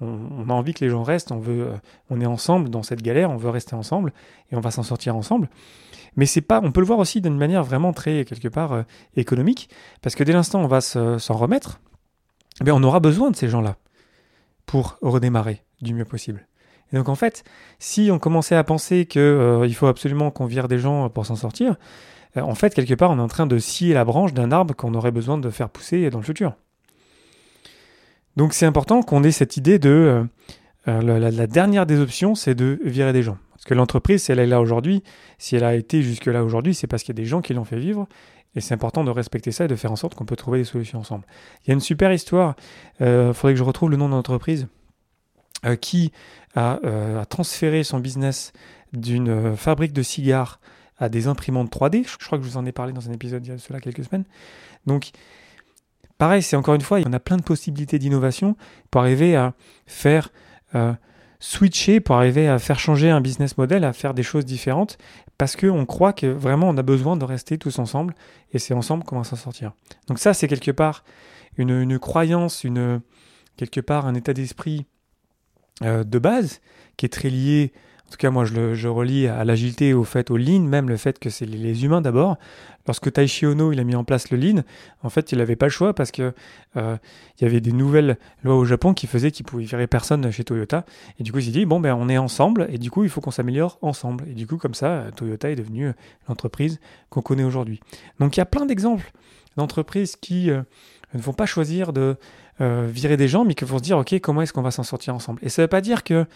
on, 0.00 0.48
a 0.48 0.52
envie 0.52 0.74
que 0.74 0.84
les 0.84 0.90
gens 0.90 1.04
restent. 1.04 1.30
On 1.30 1.38
veut, 1.38 1.68
euh, 1.68 1.76
on 2.10 2.20
est 2.20 2.26
ensemble 2.26 2.70
dans 2.70 2.82
cette 2.82 3.02
galère, 3.02 3.30
on 3.30 3.36
veut 3.36 3.50
rester 3.50 3.74
ensemble 3.74 4.12
et 4.50 4.56
on 4.56 4.60
va 4.60 4.72
s'en 4.72 4.82
sortir 4.82 5.14
ensemble. 5.14 5.48
Mais 6.16 6.26
c'est 6.26 6.40
pas, 6.40 6.60
on 6.64 6.72
peut 6.72 6.80
le 6.80 6.86
voir 6.86 6.98
aussi 6.98 7.20
d'une 7.20 7.36
manière 7.36 7.62
vraiment 7.62 7.92
très 7.92 8.24
quelque 8.24 8.48
part 8.48 8.72
euh, 8.72 8.82
économique, 9.14 9.70
parce 10.02 10.16
que 10.16 10.24
dès 10.24 10.32
l'instant 10.32 10.60
on 10.60 10.66
va 10.66 10.80
s'en 10.80 11.36
remettre, 11.36 11.80
eh 12.66 12.70
on 12.72 12.82
aura 12.82 12.98
besoin 12.98 13.30
de 13.30 13.36
ces 13.36 13.48
gens-là 13.48 13.76
pour 14.66 14.98
redémarrer 15.02 15.62
du 15.82 15.94
mieux 15.94 16.04
possible. 16.04 16.48
Et 16.92 16.96
donc 16.96 17.08
en 17.08 17.14
fait, 17.14 17.44
si 17.78 18.10
on 18.10 18.18
commençait 18.18 18.56
à 18.56 18.64
penser 18.64 19.06
qu'il 19.06 19.20
euh, 19.20 19.72
faut 19.72 19.86
absolument 19.86 20.32
qu'on 20.32 20.46
vire 20.46 20.66
des 20.66 20.78
gens 20.78 21.08
pour 21.08 21.26
s'en 21.26 21.36
sortir, 21.36 21.76
en 22.36 22.54
fait, 22.54 22.74
quelque 22.74 22.94
part, 22.94 23.10
on 23.10 23.18
est 23.18 23.22
en 23.22 23.28
train 23.28 23.46
de 23.46 23.58
scier 23.58 23.94
la 23.94 24.04
branche 24.04 24.32
d'un 24.32 24.52
arbre 24.52 24.74
qu'on 24.74 24.94
aurait 24.94 25.10
besoin 25.10 25.38
de 25.38 25.50
faire 25.50 25.68
pousser 25.68 26.10
dans 26.10 26.18
le 26.18 26.24
futur. 26.24 26.54
Donc 28.36 28.52
c'est 28.52 28.66
important 28.66 29.02
qu'on 29.02 29.24
ait 29.24 29.32
cette 29.32 29.56
idée 29.56 29.78
de... 29.78 29.90
Euh, 29.90 30.24
euh, 30.88 31.30
la, 31.30 31.46
dernière 31.46 31.84
des 31.84 32.00
options, 32.00 32.34
c'est 32.34 32.54
de 32.54 32.78
virer 32.82 33.12
des 33.12 33.22
gens. 33.22 33.36
Parce 33.52 33.64
que 33.64 33.74
l'entreprise, 33.74 34.22
si 34.22 34.32
elle 34.32 34.38
est 34.38 34.46
là 34.46 34.60
aujourd'hui, 34.60 35.02
si 35.38 35.56
elle 35.56 35.64
a 35.64 35.74
été 35.74 36.02
jusque-là 36.02 36.42
aujourd'hui, 36.42 36.74
c'est 36.74 36.86
parce 36.86 37.02
qu'il 37.02 37.14
y 37.14 37.18
a 37.18 37.22
des 37.22 37.28
gens 37.28 37.42
qui 37.42 37.52
l'ont 37.52 37.64
fait 37.64 37.78
vivre. 37.78 38.06
Et 38.54 38.60
c'est 38.60 38.74
important 38.74 39.04
de 39.04 39.10
respecter 39.10 39.52
ça 39.52 39.66
et 39.66 39.68
de 39.68 39.76
faire 39.76 39.92
en 39.92 39.96
sorte 39.96 40.14
qu'on 40.14 40.24
peut 40.24 40.36
trouver 40.36 40.58
des 40.58 40.64
solutions 40.64 40.98
ensemble. 40.98 41.24
Il 41.64 41.68
y 41.68 41.70
a 41.70 41.74
une 41.74 41.80
super 41.80 42.12
histoire, 42.12 42.56
il 42.98 43.32
faudrait 43.34 43.52
que 43.52 43.58
je 43.58 43.62
retrouve 43.62 43.90
le 43.90 43.96
nom 43.96 44.08
de 44.08 44.14
l'entreprise, 44.14 44.66
qui 45.80 46.10
a, 46.56 46.80
transféré 47.28 47.84
son 47.84 48.00
business 48.00 48.52
d'une 48.92 49.54
fabrique 49.56 49.92
de 49.92 50.02
cigares 50.02 50.58
à 51.00 51.08
des 51.08 51.26
imprimantes 51.26 51.72
3D. 51.72 52.06
Je 52.06 52.24
crois 52.24 52.38
que 52.38 52.44
je 52.44 52.50
vous 52.50 52.56
en 52.56 52.66
ai 52.66 52.72
parlé 52.72 52.92
dans 52.92 53.08
un 53.08 53.12
épisode 53.12 53.44
il 53.44 53.50
y 53.50 53.52
a 53.52 53.58
cela 53.58 53.80
quelques 53.80 54.04
semaines. 54.04 54.24
Donc, 54.86 55.10
pareil, 56.18 56.42
c'est 56.42 56.56
encore 56.56 56.74
une 56.74 56.80
fois, 56.82 57.00
en 57.00 57.12
a 57.12 57.18
plein 57.18 57.38
de 57.38 57.42
possibilités 57.42 57.98
d'innovation 57.98 58.56
pour 58.90 59.00
arriver 59.00 59.34
à 59.34 59.54
faire 59.86 60.30
euh, 60.74 60.92
switcher, 61.40 62.00
pour 62.00 62.16
arriver 62.16 62.46
à 62.46 62.58
faire 62.58 62.78
changer 62.78 63.10
un 63.10 63.20
business 63.20 63.56
model, 63.56 63.84
à 63.84 63.92
faire 63.92 64.14
des 64.14 64.22
choses 64.22 64.44
différentes, 64.44 64.98
parce 65.38 65.56
qu'on 65.56 65.86
croit 65.86 66.12
que 66.12 66.26
vraiment 66.26 66.68
on 66.68 66.76
a 66.76 66.82
besoin 66.82 67.16
de 67.16 67.24
rester 67.24 67.56
tous 67.56 67.78
ensemble, 67.78 68.14
et 68.52 68.58
c'est 68.58 68.74
ensemble 68.74 69.04
qu'on 69.04 69.18
va 69.18 69.24
s'en 69.24 69.36
sortir. 69.36 69.72
Donc 70.06 70.18
ça, 70.18 70.34
c'est 70.34 70.46
quelque 70.46 70.70
part 70.70 71.02
une, 71.56 71.70
une, 71.70 71.98
croyance, 71.98 72.62
une, 72.62 73.00
quelque 73.56 73.80
part 73.80 74.06
un 74.06 74.14
état 74.14 74.34
d'esprit 74.34 74.84
euh, 75.82 76.04
de 76.04 76.18
base 76.18 76.60
qui 76.98 77.06
est 77.06 77.10
très 77.10 77.30
lié 77.30 77.72
en 78.10 78.12
tout 78.12 78.16
cas, 78.16 78.32
moi, 78.32 78.44
je, 78.44 78.54
le, 78.54 78.74
je 78.74 78.88
relie 78.88 79.28
à 79.28 79.44
l'agilité, 79.44 79.94
au 79.94 80.02
fait, 80.02 80.32
au 80.32 80.36
lean, 80.36 80.62
même 80.62 80.88
le 80.88 80.96
fait 80.96 81.20
que 81.20 81.30
c'est 81.30 81.46
les 81.46 81.84
humains 81.84 82.00
d'abord. 82.00 82.38
Lorsque 82.88 83.12
Taishi 83.12 83.46
Ono 83.46 83.70
il 83.70 83.78
a 83.78 83.84
mis 83.84 83.94
en 83.94 84.02
place 84.02 84.32
le 84.32 84.36
lean, 84.36 84.64
en 85.04 85.10
fait, 85.10 85.30
il 85.30 85.38
n'avait 85.38 85.54
pas 85.54 85.66
le 85.66 85.70
choix 85.70 85.94
parce 85.94 86.10
que 86.10 86.32
euh, 86.76 86.96
il 87.38 87.44
y 87.44 87.46
avait 87.46 87.60
des 87.60 87.70
nouvelles 87.70 88.18
lois 88.42 88.56
au 88.56 88.64
Japon 88.64 88.94
qui 88.94 89.06
faisaient 89.06 89.30
qu'il 89.30 89.46
pouvait 89.46 89.62
virer 89.62 89.86
personne 89.86 90.28
chez 90.32 90.42
Toyota. 90.42 90.84
Et 91.20 91.22
du 91.22 91.30
coup, 91.30 91.38
il 91.38 91.44
s'est 91.44 91.50
dit 91.52 91.64
bon 91.66 91.78
ben, 91.78 91.94
on 91.94 92.08
est 92.08 92.18
ensemble 92.18 92.66
et 92.72 92.78
du 92.78 92.90
coup, 92.90 93.04
il 93.04 93.10
faut 93.10 93.20
qu'on 93.20 93.30
s'améliore 93.30 93.78
ensemble. 93.80 94.24
Et 94.28 94.34
du 94.34 94.48
coup, 94.48 94.56
comme 94.56 94.74
ça, 94.74 95.04
Toyota 95.14 95.48
est 95.48 95.56
devenue 95.56 95.92
l'entreprise 96.28 96.80
qu'on 97.10 97.22
connaît 97.22 97.44
aujourd'hui. 97.44 97.78
Donc, 98.18 98.36
il 98.36 98.40
y 98.40 98.42
a 98.42 98.46
plein 98.46 98.66
d'exemples 98.66 99.12
d'entreprises 99.56 100.16
qui 100.16 100.50
euh, 100.50 100.62
ne 101.14 101.20
vont 101.20 101.32
pas 101.32 101.46
choisir 101.46 101.92
de 101.92 102.16
euh, 102.60 102.88
virer 102.92 103.16
des 103.16 103.28
gens, 103.28 103.44
mais 103.44 103.54
qui 103.54 103.64
vont 103.64 103.78
se 103.78 103.82
dire 103.84 103.98
ok, 103.98 104.18
comment 104.20 104.42
est-ce 104.42 104.52
qu'on 104.52 104.62
va 104.62 104.72
s'en 104.72 104.82
sortir 104.82 105.14
ensemble? 105.14 105.38
Et 105.42 105.48
ça 105.48 105.62
ne 105.62 105.64
veut 105.64 105.68
pas 105.68 105.80
dire 105.80 106.02
que 106.02 106.26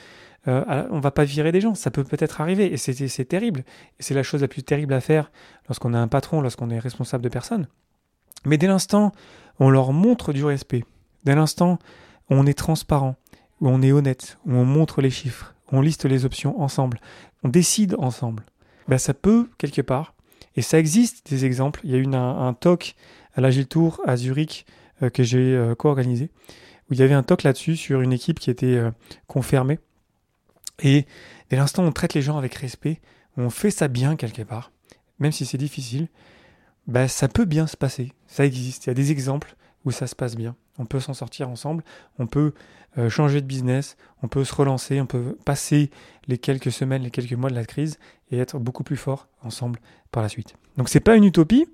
euh, 0.48 0.86
on 0.90 1.00
va 1.00 1.10
pas 1.10 1.24
virer 1.24 1.52
des 1.52 1.60
gens, 1.60 1.74
ça 1.74 1.90
peut 1.90 2.04
peut-être 2.04 2.40
arriver, 2.40 2.72
et 2.72 2.76
c'est 2.76 3.24
terrible. 3.24 3.64
C'est 3.98 4.14
la 4.14 4.22
chose 4.22 4.42
la 4.42 4.48
plus 4.48 4.62
terrible 4.62 4.92
à 4.92 5.00
faire 5.00 5.30
lorsqu'on 5.68 5.94
a 5.94 5.98
un 5.98 6.08
patron, 6.08 6.40
lorsqu'on 6.40 6.70
est 6.70 6.78
responsable 6.78 7.24
de 7.24 7.28
personnes. 7.28 7.66
Mais 8.44 8.58
dès 8.58 8.66
l'instant 8.66 9.12
on 9.58 9.70
leur 9.70 9.92
montre 9.92 10.32
du 10.32 10.44
respect, 10.44 10.84
dès 11.24 11.34
l'instant 11.34 11.78
on 12.28 12.46
est 12.46 12.58
transparent, 12.58 13.16
on 13.60 13.82
est 13.82 13.92
honnête, 13.92 14.38
on 14.46 14.64
montre 14.64 15.00
les 15.00 15.10
chiffres, 15.10 15.54
on 15.72 15.80
liste 15.80 16.04
les 16.04 16.24
options 16.24 16.60
ensemble, 16.60 17.00
on 17.42 17.48
décide 17.48 17.94
ensemble, 17.98 18.44
ben 18.88 18.98
ça 18.98 19.14
peut, 19.14 19.48
quelque 19.58 19.82
part, 19.82 20.14
et 20.56 20.62
ça 20.62 20.78
existe 20.78 21.28
des 21.30 21.44
exemples. 21.44 21.80
Il 21.84 21.90
y 21.90 21.94
a 21.94 21.98
eu 21.98 22.06
un, 22.14 22.54
talk 22.54 22.94
à 23.34 23.40
l'Agile 23.40 23.66
Tour 23.66 24.00
à 24.04 24.16
Zurich 24.16 24.66
euh, 25.02 25.10
que 25.10 25.22
j'ai 25.22 25.54
euh, 25.54 25.74
co-organisé, 25.74 26.30
où 26.88 26.94
il 26.94 26.98
y 26.98 27.02
avait 27.02 27.14
un 27.14 27.22
talk 27.22 27.42
là-dessus 27.42 27.76
sur 27.76 28.00
une 28.00 28.12
équipe 28.12 28.38
qui 28.38 28.50
était 28.50 28.76
euh, 28.76 28.90
confirmée. 29.26 29.78
Et 30.82 31.06
dès 31.50 31.56
l'instant 31.56 31.84
où 31.84 31.86
on 31.86 31.92
traite 31.92 32.14
les 32.14 32.22
gens 32.22 32.38
avec 32.38 32.54
respect, 32.54 33.00
où 33.36 33.42
on 33.42 33.50
fait 33.50 33.70
ça 33.70 33.88
bien 33.88 34.16
quelque 34.16 34.42
part, 34.42 34.72
même 35.18 35.32
si 35.32 35.46
c'est 35.46 35.58
difficile, 35.58 36.08
bah, 36.86 37.08
ça 37.08 37.28
peut 37.28 37.44
bien 37.44 37.66
se 37.66 37.76
passer. 37.76 38.12
Ça 38.26 38.44
existe. 38.44 38.86
Il 38.86 38.88
y 38.88 38.90
a 38.90 38.94
des 38.94 39.10
exemples 39.10 39.56
où 39.84 39.90
ça 39.90 40.06
se 40.06 40.14
passe 40.14 40.36
bien. 40.36 40.56
On 40.78 40.86
peut 40.86 41.00
s'en 41.00 41.14
sortir 41.14 41.48
ensemble, 41.48 41.84
on 42.18 42.26
peut 42.26 42.52
euh, 42.98 43.08
changer 43.08 43.40
de 43.40 43.46
business, 43.46 43.96
on 44.22 44.28
peut 44.28 44.44
se 44.44 44.54
relancer, 44.54 45.00
on 45.00 45.06
peut 45.06 45.36
passer 45.44 45.90
les 46.26 46.38
quelques 46.38 46.72
semaines, 46.72 47.02
les 47.02 47.10
quelques 47.10 47.34
mois 47.34 47.50
de 47.50 47.54
la 47.54 47.64
crise 47.64 47.98
et 48.30 48.38
être 48.38 48.58
beaucoup 48.58 48.82
plus 48.82 48.96
fort 48.96 49.28
ensemble 49.42 49.78
par 50.10 50.22
la 50.22 50.28
suite. 50.28 50.56
Donc 50.76 50.88
c'est 50.88 51.00
pas 51.00 51.16
une 51.16 51.24
utopie. 51.24 51.66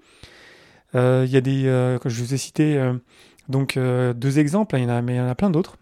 Euh, 0.95 1.25
il 1.27 1.33
y 1.33 1.37
a 1.37 1.41
des, 1.41 1.67
euh, 1.67 1.99
je 2.05 2.23
vous 2.23 2.35
ai 2.35 2.37
cité 2.37 2.93
donc 3.49 3.79
deux 3.79 4.39
exemples, 4.39 4.77
il 4.77 4.83
y 4.83 4.87
en 4.87 4.91
a, 4.91 5.03
mais 5.03 5.15
il 5.15 5.17
y 5.17 5.21
en 5.21 5.29
a 5.29 5.35
plein 5.35 5.51
d'autres. 5.51 5.77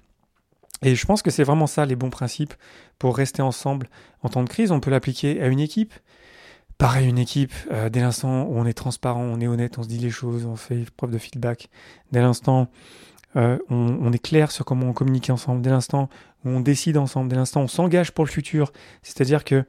Et 0.82 0.94
je 0.94 1.06
pense 1.06 1.23
que 1.23 1.30
c'est 1.30 1.44
vraiment 1.44 1.66
ça 1.66 1.87
les 1.87 1.97
bons 1.97 2.11
principes 2.11 2.54
pour 2.99 3.16
rester 3.16 3.42
ensemble 3.42 3.88
en 4.23 4.28
temps 4.28 4.44
de 4.44 4.49
crise. 4.49 4.70
On 4.70 4.80
peut 4.80 4.90
l'appliquer 4.90 5.42
à 5.42 5.49
une 5.49 5.61
équipe, 5.61 5.92
Pareil, 6.78 7.08
une 7.08 7.18
équipe, 7.18 7.52
euh, 7.73 7.88
dès 7.88 8.00
l'instant 8.00 8.44
où 8.44 8.56
on 8.56 8.64
est 8.64 8.73
transparent, 8.73 9.20
on 9.20 9.40
est 9.40 9.49
honnête, 9.49 9.78
on 9.78 9.82
se 9.82 9.88
dit 9.88 9.99
les 9.99 10.11
choses, 10.11 10.47
on 10.47 10.54
fait 10.54 10.88
preuve 10.97 11.11
de 11.11 11.18
feedback, 11.18 11.68
dès 12.12 12.20
l'instant 12.20 12.68
euh, 13.35 13.58
on, 13.68 14.12
est 14.12 14.18
clair 14.18 14.52
sur 14.52 14.64
comment 14.64 14.87
on 14.87 14.92
communique 14.92 15.28
ensemble, 15.28 15.61
dès 15.61 15.70
l'instant 15.70 16.08
où 16.44 16.50
on 16.50 16.61
décide 16.61 16.97
ensemble, 16.97 17.30
dès 17.30 17.37
l'instant 17.37 17.62
où 17.62 17.64
on 17.64 17.68
s'engage 17.68 18.12
pour 18.12 18.25
le 18.25 18.30
futur, 18.30 18.73
c'est-à-dire 19.02 19.42
que 19.42 19.64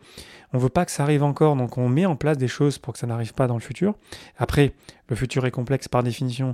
on 0.53 0.59
veut 0.59 0.69
pas 0.69 0.85
que 0.85 0.91
ça 0.91 1.01
arrive 1.01 1.23
encore, 1.23 1.55
donc 1.55 1.79
on 1.79 1.89
met 1.89 2.05
en 2.05 2.15
place 2.15 2.37
des 2.37 2.47
choses 2.47 2.77
pour 2.77 2.93
que 2.93 2.99
ça 2.99 3.07
n'arrive 3.07 3.33
pas 3.33 3.47
dans 3.47 3.55
le 3.55 3.59
futur. 3.59 3.95
Après, 4.37 4.73
le 5.07 5.15
futur 5.15 5.47
est 5.47 5.51
complexe 5.51 5.87
par 5.87 6.03
définition, 6.03 6.53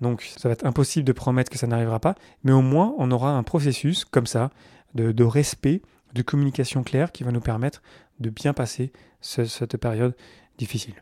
donc 0.00 0.22
ça 0.36 0.48
va 0.48 0.52
être 0.52 0.66
impossible 0.66 1.04
de 1.04 1.12
promettre 1.12 1.50
que 1.50 1.58
ça 1.58 1.66
n'arrivera 1.66 2.00
pas, 2.00 2.14
mais 2.42 2.52
au 2.52 2.62
moins 2.62 2.94
on 2.98 3.10
aura 3.10 3.30
un 3.30 3.42
processus 3.42 4.04
comme 4.04 4.26
ça 4.26 4.50
de, 4.94 5.24
respect, 5.24 5.82
de 6.14 6.22
communication 6.22 6.82
claire 6.84 7.12
qui 7.12 7.24
va 7.24 7.32
nous 7.32 7.40
permettre 7.40 7.82
de 8.20 8.30
bien 8.30 8.52
passer 8.52 8.92
cette 9.20 9.76
période 9.76 10.14
difficile. 10.58 10.94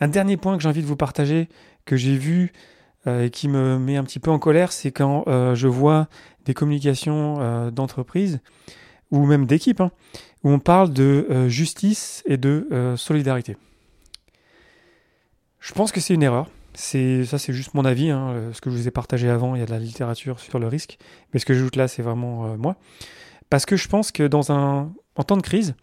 Un 0.00 0.08
dernier 0.08 0.36
point 0.36 0.56
que 0.56 0.62
j'ai 0.62 0.68
envie 0.68 0.82
de 0.82 0.86
vous 0.86 0.96
partager, 0.96 1.48
que 1.84 1.96
j'ai 1.96 2.16
vu 2.16 2.52
euh, 3.06 3.24
et 3.24 3.30
qui 3.30 3.48
me 3.48 3.78
met 3.78 3.96
un 3.96 4.04
petit 4.04 4.18
peu 4.18 4.30
en 4.30 4.38
colère, 4.38 4.72
c'est 4.72 4.92
quand 4.92 5.24
euh, 5.26 5.54
je 5.54 5.68
vois 5.68 6.08
des 6.44 6.54
communications 6.54 7.40
euh, 7.40 7.70
d'entreprise 7.70 8.40
ou 9.10 9.26
même 9.26 9.46
d'équipe, 9.46 9.80
hein, 9.80 9.90
où 10.44 10.50
on 10.50 10.60
parle 10.60 10.92
de 10.92 11.48
justice 11.48 12.22
et 12.26 12.36
de 12.36 12.94
solidarité. 12.96 13.56
Je 15.58 15.72
pense 15.72 15.90
que 15.90 16.00
c'est 16.00 16.14
une 16.14 16.22
erreur. 16.22 16.48
C'est 16.74 17.24
ça, 17.24 17.38
c'est 17.38 17.52
juste 17.52 17.74
mon 17.74 17.84
avis. 17.84 18.10
Hein, 18.10 18.50
ce 18.52 18.60
que 18.60 18.70
je 18.70 18.76
vous 18.76 18.88
ai 18.88 18.90
partagé 18.90 19.28
avant, 19.28 19.54
il 19.54 19.60
y 19.60 19.62
a 19.62 19.66
de 19.66 19.70
la 19.70 19.78
littérature 19.78 20.40
sur 20.40 20.58
le 20.58 20.66
risque, 20.68 20.98
mais 21.32 21.40
ce 21.40 21.46
que 21.46 21.54
j'ajoute 21.54 21.76
là, 21.76 21.88
c'est 21.88 22.02
vraiment 22.02 22.56
moi. 22.56 22.76
Parce 23.48 23.66
que 23.66 23.76
je 23.76 23.88
pense 23.88 24.12
que 24.12 24.26
dans 24.26 24.52
un 24.52 24.92
en 25.16 25.22
temps 25.24 25.36
de 25.36 25.42
crise, 25.42 25.74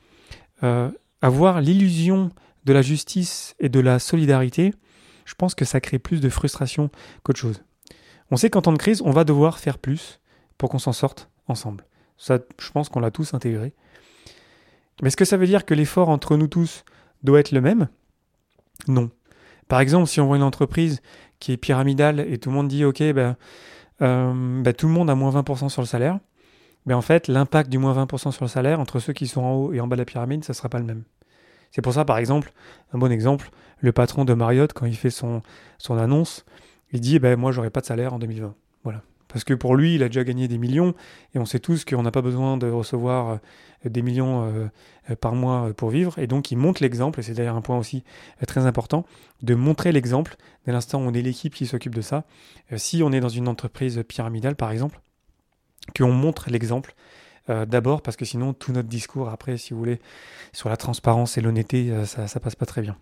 avoir 1.21 1.61
l'illusion 1.61 2.29
de 2.65 2.73
la 2.73 2.81
justice 2.81 3.55
et 3.59 3.69
de 3.69 3.79
la 3.79 3.99
solidarité, 3.99 4.73
je 5.25 5.35
pense 5.35 5.55
que 5.55 5.65
ça 5.65 5.81
crée 5.81 5.99
plus 5.99 6.21
de 6.21 6.29
frustration 6.29 6.89
qu'autre 7.23 7.39
chose. 7.39 7.63
On 8.31 8.37
sait 8.37 8.49
qu'en 8.49 8.61
temps 8.61 8.73
de 8.73 8.77
crise, 8.77 9.01
on 9.01 9.11
va 9.11 9.23
devoir 9.23 9.59
faire 9.59 9.77
plus 9.77 10.21
pour 10.57 10.69
qu'on 10.69 10.79
s'en 10.79 10.93
sorte 10.93 11.29
ensemble. 11.47 11.85
Ça, 12.17 12.39
je 12.59 12.71
pense 12.71 12.89
qu'on 12.89 12.99
l'a 12.99 13.11
tous 13.11 13.33
intégré. 13.33 13.73
Mais 15.01 15.09
est-ce 15.09 15.17
que 15.17 15.25
ça 15.25 15.37
veut 15.37 15.45
dire 15.45 15.65
que 15.65 15.73
l'effort 15.73 16.09
entre 16.09 16.35
nous 16.35 16.47
tous 16.47 16.83
doit 17.23 17.39
être 17.39 17.51
le 17.51 17.61
même? 17.61 17.87
Non. 18.87 19.11
Par 19.67 19.79
exemple, 19.79 20.07
si 20.07 20.21
on 20.21 20.27
voit 20.27 20.37
une 20.37 20.43
entreprise 20.43 21.01
qui 21.39 21.51
est 21.51 21.57
pyramidale 21.57 22.19
et 22.19 22.37
tout 22.37 22.49
le 22.49 22.55
monde 22.55 22.67
dit 22.67 22.85
OK, 22.85 23.01
ben, 23.13 23.35
ben 23.99 24.73
tout 24.77 24.87
le 24.87 24.93
monde 24.93 25.09
a 25.09 25.15
moins 25.15 25.31
20% 25.31 25.69
sur 25.69 25.81
le 25.81 25.87
salaire, 25.87 26.19
mais 26.85 26.93
en 26.93 27.01
fait, 27.01 27.27
l'impact 27.27 27.69
du 27.69 27.77
moins 27.77 27.93
20% 28.05 28.31
sur 28.31 28.45
le 28.45 28.49
salaire 28.49 28.79
entre 28.79 28.99
ceux 28.99 29.13
qui 29.13 29.27
sont 29.27 29.41
en 29.41 29.53
haut 29.53 29.73
et 29.73 29.81
en 29.81 29.87
bas 29.87 29.95
de 29.95 30.01
la 30.01 30.05
pyramide, 30.05 30.43
ça 30.43 30.53
ne 30.53 30.55
sera 30.55 30.69
pas 30.69 30.79
le 30.79 30.85
même. 30.85 31.03
C'est 31.71 31.81
pour 31.81 31.93
ça, 31.93 32.05
par 32.05 32.17
exemple, 32.17 32.53
un 32.93 32.97
bon 32.97 33.11
exemple, 33.11 33.49
le 33.79 33.91
patron 33.91 34.25
de 34.25 34.33
Marriott, 34.33 34.71
quand 34.73 34.85
il 34.85 34.95
fait 34.95 35.09
son, 35.09 35.41
son 35.77 35.97
annonce, 35.97 36.45
il 36.91 37.01
dit 37.01 37.19
ben, 37.19 37.37
Moi, 37.37 37.51
j'aurai 37.51 37.69
pas 37.69 37.81
de 37.81 37.85
salaire 37.85 38.13
en 38.13 38.19
2020. 38.19 38.55
Parce 39.27 39.43
que 39.43 39.53
pour 39.53 39.75
lui, 39.75 39.95
il 39.95 40.03
a 40.03 40.07
déjà 40.07 40.23
gagné 40.23 40.47
des 40.47 40.57
millions, 40.57 40.93
et 41.35 41.39
on 41.39 41.45
sait 41.45 41.59
tous 41.59 41.85
qu'on 41.85 42.01
n'a 42.01 42.11
pas 42.11 42.21
besoin 42.21 42.57
de 42.57 42.69
recevoir 42.69 43.29
euh, 43.85 43.89
des 43.89 44.01
millions 44.01 44.43
euh, 44.45 45.15
par 45.15 45.35
mois 45.35 45.73
pour 45.75 45.89
vivre. 45.89 46.17
Et 46.19 46.27
donc, 46.27 46.51
il 46.51 46.57
montre 46.57 46.81
l'exemple, 46.81 47.19
et 47.19 47.23
c'est 47.23 47.33
d'ailleurs 47.33 47.55
un 47.55 47.61
point 47.61 47.77
aussi 47.77 48.03
euh, 48.41 48.45
très 48.45 48.65
important, 48.65 49.05
de 49.41 49.55
montrer 49.55 49.91
l'exemple 49.91 50.37
dès 50.65 50.71
l'instant 50.71 50.99
où 50.99 51.03
on 51.03 51.13
est 51.13 51.21
l'équipe 51.21 51.53
qui 51.53 51.65
s'occupe 51.65 51.95
de 51.95 52.01
ça. 52.01 52.25
Si 52.75 53.01
on 53.03 53.11
est 53.11 53.19
dans 53.19 53.29
une 53.29 53.47
entreprise 53.47 54.03
pyramidale, 54.07 54.55
par 54.55 54.71
exemple, 54.71 54.99
qu'on 55.95 56.11
montre 56.11 56.49
l'exemple. 56.49 56.95
Euh, 57.49 57.65
d'abord 57.65 58.01
parce 58.01 58.17
que 58.17 58.25
sinon 58.25 58.53
tout 58.53 58.73
notre 58.73 58.89
discours 58.89 59.29
après, 59.29 59.57
si 59.57 59.73
vous 59.73 59.79
voulez, 59.79 60.01
sur 60.51 60.69
la 60.69 60.75
transparence 60.75 61.37
et 61.37 61.41
l'honnêteté, 61.41 61.91
euh, 61.91 62.05
ça, 62.05 62.27
ça 62.27 62.39
passe 62.39 62.55
pas 62.55 62.65
très 62.65 62.81
bien. 62.81 62.97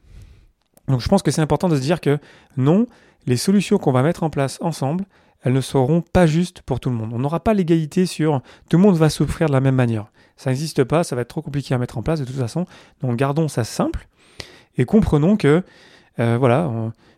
Donc 0.87 1.01
je 1.01 1.07
pense 1.07 1.23
que 1.23 1.31
c'est 1.31 1.41
important 1.41 1.67
de 1.67 1.75
se 1.75 1.81
dire 1.81 1.99
que 1.99 2.19
non, 2.57 2.85
les 3.25 3.37
solutions 3.37 3.79
qu'on 3.79 3.91
va 3.91 4.03
mettre 4.03 4.21
en 4.21 4.29
place 4.29 4.59
ensemble, 4.61 5.05
elles 5.45 5.53
ne 5.53 5.61
seront 5.61 6.01
pas 6.01 6.25
justes 6.25 6.63
pour 6.63 6.79
tout 6.79 6.89
le 6.89 6.95
monde. 6.95 7.11
On 7.13 7.19
n'aura 7.19 7.39
pas 7.39 7.53
l'égalité 7.53 8.07
sur 8.07 8.41
tout 8.67 8.77
le 8.77 8.83
monde 8.83 8.97
va 8.97 9.09
souffrir 9.09 9.47
de 9.47 9.53
la 9.53 9.61
même 9.61 9.75
manière. 9.75 10.07
Ça 10.37 10.49
n'existe 10.49 10.83
pas, 10.83 11.03
ça 11.03 11.15
va 11.15 11.21
être 11.21 11.29
trop 11.29 11.43
compliqué 11.43 11.75
à 11.75 11.77
mettre 11.77 11.99
en 11.99 12.01
place 12.01 12.19
de 12.19 12.25
toute 12.25 12.35
façon. 12.35 12.65
Donc 13.01 13.15
gardons 13.15 13.47
ça 13.47 13.63
simple 13.63 14.07
et 14.77 14.85
comprenons 14.85 15.37
que 15.37 15.63
euh, 16.19 16.37
voilà, 16.39 16.67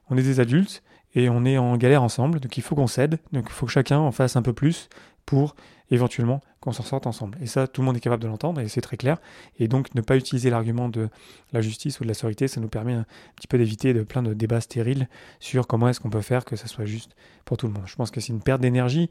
on, 0.09 0.17
est 0.17 0.23
des 0.23 0.41
adultes 0.41 0.83
et 1.15 1.29
on 1.29 1.45
est 1.45 1.57
en 1.57 1.77
galère 1.77 2.03
ensemble, 2.03 2.41
donc 2.41 2.57
il 2.57 2.61
faut 2.61 2.75
qu'on 2.75 2.85
cède, 2.87 3.17
donc 3.31 3.45
il 3.47 3.53
faut 3.53 3.65
que 3.65 3.71
chacun 3.71 3.97
en 3.97 4.11
fasse 4.11 4.35
un 4.35 4.41
peu 4.41 4.53
plus 4.53 4.89
pour 5.27 5.55
éventuellement 5.91 6.41
qu'on 6.59 6.71
s'en 6.71 6.83
sorte 6.83 7.05
ensemble. 7.05 7.37
Et 7.41 7.45
ça, 7.45 7.67
tout 7.67 7.81
le 7.81 7.85
monde 7.85 7.95
est 7.95 7.99
capable 7.99 8.23
de 8.23 8.27
l'entendre 8.27 8.59
et 8.59 8.67
c'est 8.67 8.81
très 8.81 8.97
clair. 8.97 9.19
Et 9.59 9.67
donc, 9.67 9.93
ne 9.93 10.01
pas 10.01 10.17
utiliser 10.17 10.49
l'argument 10.49 10.89
de 10.89 11.09
la 11.53 11.61
justice 11.61 11.99
ou 11.99 12.03
de 12.03 12.07
la 12.07 12.15
sécurité, 12.15 12.47
ça 12.47 12.59
nous 12.59 12.67
permet 12.67 12.93
un 12.93 13.05
petit 13.35 13.47
peu 13.47 13.59
d'éviter 13.59 13.93
de 13.93 14.01
plein 14.01 14.23
de 14.23 14.33
débats 14.33 14.61
stériles 14.61 15.07
sur 15.39 15.67
comment 15.67 15.87
est-ce 15.87 15.99
qu'on 15.99 16.09
peut 16.09 16.21
faire 16.21 16.45
que 16.45 16.55
ça 16.55 16.65
soit 16.65 16.85
juste 16.85 17.15
pour 17.45 17.57
tout 17.57 17.67
le 17.67 17.73
monde. 17.73 17.83
Je 17.85 17.95
pense 17.95 18.09
que 18.09 18.19
c'est 18.19 18.33
une 18.33 18.41
perte 18.41 18.61
d'énergie 18.61 19.09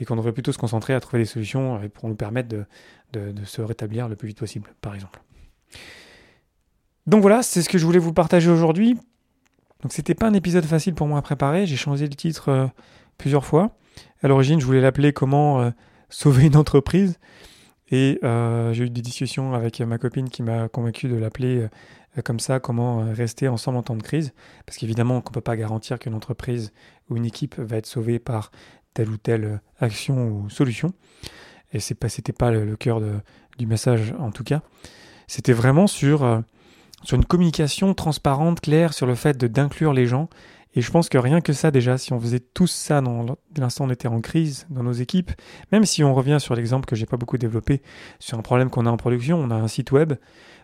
et 0.00 0.04
qu'on 0.04 0.16
devrait 0.16 0.32
plutôt 0.32 0.52
se 0.52 0.58
concentrer 0.58 0.94
à 0.94 1.00
trouver 1.00 1.22
des 1.22 1.28
solutions 1.28 1.80
pour 1.94 2.08
nous 2.08 2.16
permettre 2.16 2.48
de, 2.48 2.64
de 3.12 3.44
se 3.44 3.62
rétablir 3.62 4.08
le 4.08 4.16
plus 4.16 4.28
vite 4.28 4.38
possible, 4.38 4.70
par 4.80 4.94
exemple. 4.94 5.20
Donc 7.06 7.22
voilà, 7.22 7.42
c'est 7.42 7.62
ce 7.62 7.68
que 7.68 7.78
je 7.78 7.86
voulais 7.86 7.98
vous 7.98 8.12
partager 8.12 8.50
aujourd'hui. 8.50 8.98
Donc 9.82 9.92
c'était 9.92 10.14
pas 10.14 10.26
un 10.26 10.34
épisode 10.34 10.64
facile 10.64 10.94
pour 10.94 11.06
moi 11.06 11.18
à 11.18 11.22
préparer. 11.22 11.66
J'ai 11.66 11.76
changé 11.76 12.06
le 12.06 12.14
titre 12.14 12.50
euh, 12.50 12.66
plusieurs 13.16 13.44
fois. 13.44 13.70
À 14.20 14.26
l'origine, 14.26 14.60
je 14.60 14.66
voulais 14.66 14.80
l'appeler 14.80 15.12
Comment 15.12 15.60
euh, 15.60 15.70
sauver 16.08 16.46
une 16.46 16.56
entreprise. 16.56 17.18
Et 17.90 18.18
euh, 18.24 18.72
j'ai 18.72 18.84
eu 18.84 18.90
des 18.90 19.00
discussions 19.00 19.54
avec 19.54 19.80
ma 19.80 19.96
copine 19.96 20.28
qui 20.28 20.42
m'a 20.42 20.68
convaincu 20.68 21.08
de 21.08 21.14
l'appeler 21.14 21.68
euh, 22.18 22.22
comme 22.22 22.40
ça, 22.40 22.58
comment 22.58 23.12
rester 23.12 23.46
ensemble 23.46 23.78
en 23.78 23.82
temps 23.82 23.96
de 23.96 24.02
crise. 24.02 24.32
Parce 24.66 24.76
qu'évidemment, 24.76 25.14
on 25.14 25.18
ne 25.18 25.32
peut 25.32 25.40
pas 25.40 25.56
garantir 25.56 26.00
qu'une 26.00 26.14
entreprise 26.14 26.72
ou 27.08 27.16
une 27.16 27.24
équipe 27.24 27.58
va 27.58 27.76
être 27.76 27.86
sauvée 27.86 28.18
par 28.18 28.50
telle 28.92 29.08
ou 29.08 29.16
telle 29.16 29.60
action 29.78 30.28
ou 30.28 30.50
solution. 30.50 30.92
Et 31.72 31.78
ce 31.78 31.94
n'était 31.94 32.32
pas, 32.32 32.50
le, 32.50 32.76
cœur 32.76 33.00
du 33.56 33.66
message 33.66 34.14
en 34.18 34.32
tout 34.32 34.44
cas. 34.44 34.62
C'était 35.28 35.52
vraiment 35.52 35.86
sur, 35.86 36.42
sur 37.04 37.16
une 37.16 37.24
communication 37.24 37.94
transparente, 37.94 38.60
claire, 38.60 38.94
sur 38.94 39.06
le 39.06 39.14
fait 39.14 39.38
d'inclure 39.38 39.92
les 39.92 40.06
gens 40.06 40.28
et 40.78 40.80
je 40.80 40.92
pense 40.92 41.08
que 41.08 41.18
rien 41.18 41.40
que 41.40 41.52
ça 41.52 41.72
déjà, 41.72 41.98
si 41.98 42.12
on 42.12 42.20
faisait 42.20 42.38
tous 42.38 42.68
ça 42.68 43.00
dans 43.00 43.36
l'instant 43.56 43.86
on 43.86 43.90
était 43.90 44.06
en 44.06 44.20
crise 44.20 44.64
dans 44.70 44.84
nos 44.84 44.92
équipes, 44.92 45.32
même 45.72 45.84
si 45.84 46.04
on 46.04 46.14
revient 46.14 46.36
sur 46.38 46.54
l'exemple 46.54 46.86
que 46.86 46.94
j'ai 46.94 47.04
pas 47.04 47.16
beaucoup 47.16 47.36
développé, 47.36 47.82
sur 48.20 48.38
un 48.38 48.42
problème 48.42 48.70
qu'on 48.70 48.86
a 48.86 48.90
en 48.90 48.96
production, 48.96 49.40
on 49.40 49.50
a 49.50 49.56
un 49.56 49.66
site 49.66 49.90
web 49.90 50.12